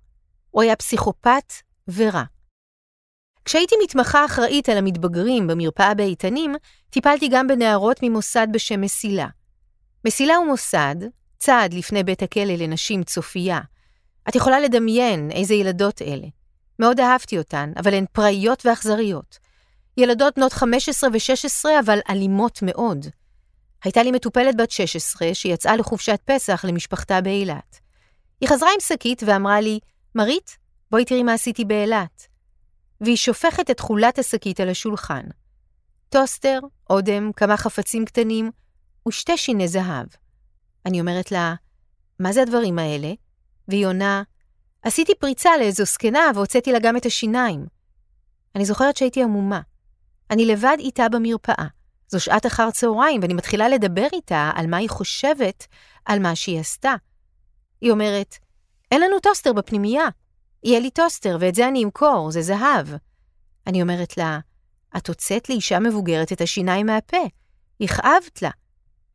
הוא 0.51 0.63
היה 0.63 0.77
פסיכופת 0.77 1.53
ורע. 1.89 2.25
כשהייתי 3.45 3.75
מתמחה 3.83 4.25
אחראית 4.25 4.69
על 4.69 4.79
המתבגרים 4.79 5.47
במרפאה 5.47 5.95
באיתנים, 5.95 6.55
טיפלתי 6.91 7.29
גם 7.29 7.47
בנערות 7.47 8.01
ממוסד 8.03 8.47
בשם 8.53 8.81
מסילה. 8.81 9.27
מסילה 10.05 10.37
הוא 10.37 10.47
מוסד, 10.47 10.97
צעד 11.39 11.75
לפני 11.75 12.05
בית 12.05 12.23
הכלא 12.23 12.55
לנשים 12.55 13.05
צופייה. 13.05 13.61
את 14.29 14.35
יכולה 14.35 14.61
לדמיין 14.61 15.31
איזה 15.31 15.55
ילדות 15.55 16.03
אלה. 16.03 16.27
מאוד 16.79 17.01
אהבתי 17.01 17.39
אותן, 17.39 17.73
אבל 17.77 17.95
הן 17.95 18.05
פראיות 18.13 18.67
ואכזריות. 18.67 19.39
ילדות 19.97 20.39
בנות 20.39 20.53
15 20.53 21.11
ו-16, 21.11 21.71
אבל 21.81 21.99
אלימות 22.11 22.59
מאוד. 22.63 23.07
הייתה 23.85 24.03
לי 24.03 24.11
מטופלת 24.11 24.57
בת 24.57 24.71
16 24.71 25.35
שיצאה 25.35 25.77
לחופשת 25.77 26.21
פסח 26.25 26.65
למשפחתה 26.69 27.21
באילת. 27.21 27.81
היא 28.41 28.49
חזרה 28.49 28.69
עם 28.75 28.81
שקית 28.81 29.23
ואמרה 29.27 29.61
לי, 29.61 29.79
מרית, 30.15 30.57
בואי 30.91 31.05
תראי 31.05 31.23
מה 31.23 31.33
עשיתי 31.33 31.65
באילת. 31.65 32.30
והיא 33.01 33.17
שופכת 33.17 33.71
את 33.71 33.77
תכולת 33.77 34.19
השקית 34.19 34.61
על 34.61 34.69
השולחן. 34.69 35.23
טוסטר, 36.09 36.59
אודם, 36.91 37.33
כמה 37.33 37.57
חפצים 37.57 38.05
קטנים 38.05 38.51
ושתי 39.09 39.37
שיני 39.37 39.69
זהב. 39.69 40.07
אני 40.87 41.01
אומרת 41.01 41.33
לה, 41.33 41.55
מה 42.19 42.33
זה 42.33 42.43
הדברים 42.43 42.79
האלה? 42.79 43.13
והיא 43.69 43.87
עונה, 43.87 44.23
עשיתי 44.83 45.15
פריצה 45.15 45.51
לאיזו 45.59 45.85
זקנה 45.85 46.31
והוצאתי 46.35 46.73
לה 46.73 46.79
גם 46.79 46.97
את 46.97 47.07
השיניים. 47.07 47.67
אני 48.55 48.65
זוכרת 48.65 48.97
שהייתי 48.97 49.23
עמומה. 49.23 49.61
אני 50.31 50.47
לבד 50.47 50.77
איתה 50.79 51.09
במרפאה. 51.09 51.67
זו 52.09 52.21
שעת 52.21 52.47
אחר 52.47 52.71
צהריים, 52.71 53.21
ואני 53.23 53.35
מתחילה 53.35 53.69
לדבר 53.69 54.07
איתה 54.13 54.51
על 54.55 54.67
מה 54.67 54.77
היא 54.77 54.91
חושבת 54.91 55.67
על 56.05 56.19
מה 56.19 56.37
שהיא 56.37 56.61
עשתה. 56.61 56.95
היא 57.81 57.91
אומרת, 57.91 58.39
אין 58.93 59.01
לנו 59.01 59.21
טוסטר 59.21 59.53
בפנימייה. 59.53 60.09
יהיה 60.65 60.81
לי 60.81 60.91
טוסטר, 60.91 61.37
ואת 61.41 61.55
זה 61.55 61.69
אני 61.69 61.85
אמכור, 61.85 62.31
זה 62.31 62.43
זהב. 62.43 62.87
אני 63.67 63.83
אומרת 63.83 64.17
לה, 64.17 64.39
את 64.97 65.09
הוצאת 65.09 65.49
לאישה 65.49 65.79
מבוגרת 65.79 66.33
את 66.33 66.41
השיניים 66.41 66.87
מהפה, 66.87 67.27
הכאבת 67.81 68.43
לה. 68.43 68.51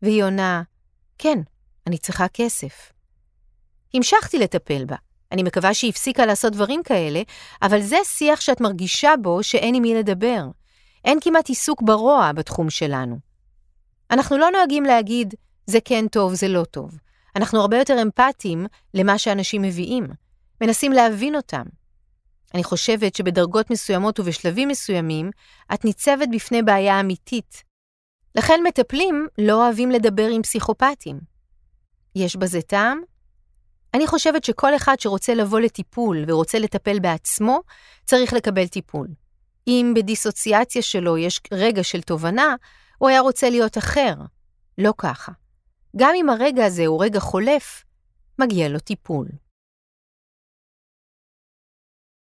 והיא 0.02 0.24
עונה, 0.24 0.64
כן, 1.18 1.40
אני 1.88 1.98
צריכה 1.98 2.28
כסף. 2.28 2.92
המשכתי 3.94 4.40
לטפל 4.40 4.86
בה. 4.86 4.96
אני 5.32 5.44
מקווה 5.44 5.74
שהיא 5.74 5.90
הפסיקה 5.90 6.26
לעשות 6.26 6.54
דברים 6.54 6.84
כאלה, 6.84 7.22
אבל 7.62 7.82
זה 7.82 7.98
שיח 8.04 8.42
שאת 8.42 8.62
מרגישה 8.62 9.14
בו 9.22 9.44
שאין 9.44 9.76
עם 9.76 9.82
מי 9.82 9.96
לדבר. 9.96 10.46
אין 11.06 11.20
כמעט 11.22 11.50
עיסוק 11.50 11.82
ברוע 11.82 12.32
בתחום 12.32 12.70
שלנו. 12.70 13.20
אנחנו 14.12 14.38
לא 14.38 14.52
נוהגים 14.52 14.84
להגיד, 14.84 15.34
זה 15.68 15.80
כן 15.86 16.08
טוב, 16.08 16.34
זה 16.34 16.48
לא 16.48 16.64
טוב. 16.64 16.92
אנחנו 17.36 17.62
הרבה 17.62 17.78
יותר 17.78 18.02
אמפתיים 18.02 18.66
למה 18.94 19.18
שאנשים 19.18 19.62
מביאים. 19.62 20.08
מנסים 20.62 20.92
להבין 20.92 21.36
אותם. 21.36 21.64
אני 22.54 22.64
חושבת 22.64 23.16
שבדרגות 23.16 23.72
מסוימות 23.72 24.20
ובשלבים 24.20 24.68
מסוימים, 24.68 25.32
את 25.74 25.86
ניצבת 25.86 26.28
בפני 26.32 26.64
בעיה 26.64 27.00
אמיתית. 27.00 27.64
לכן 28.36 28.60
מטפלים 28.68 29.28
לא 29.38 29.64
אוהבים 29.66 29.92
לדבר 29.92 30.28
עם 30.28 30.42
פסיכופטים. 30.42 31.20
יש 32.16 32.36
בזה 32.36 32.62
טעם? 32.62 33.02
אני 33.94 34.08
חושבת 34.08 34.44
שכל 34.44 34.76
אחד 34.76 35.00
שרוצה 35.00 35.34
לבוא 35.34 35.60
לטיפול 35.60 36.26
ורוצה 36.28 36.60
לטפל 36.60 37.00
בעצמו, 37.00 37.62
צריך 38.06 38.34
לקבל 38.34 38.68
טיפול. 38.68 39.08
אם 39.68 39.94
בדיסוציאציה 39.96 40.82
שלו 40.82 41.18
יש 41.18 41.42
רגע 41.52 41.84
של 41.84 42.02
תובנה, 42.02 42.56
הוא 42.98 43.10
היה 43.10 43.20
רוצה 43.20 43.50
להיות 43.50 43.78
אחר. 43.78 44.14
לא 44.78 44.94
ככה. 44.98 45.32
גם 45.96 46.12
אם 46.16 46.30
הרגע 46.30 46.66
הזה 46.66 46.86
הוא 46.86 47.04
רגע 47.04 47.20
חולף, 47.20 47.84
מגיע 48.40 48.70
לו 48.70 48.80
טיפול. 48.80 49.28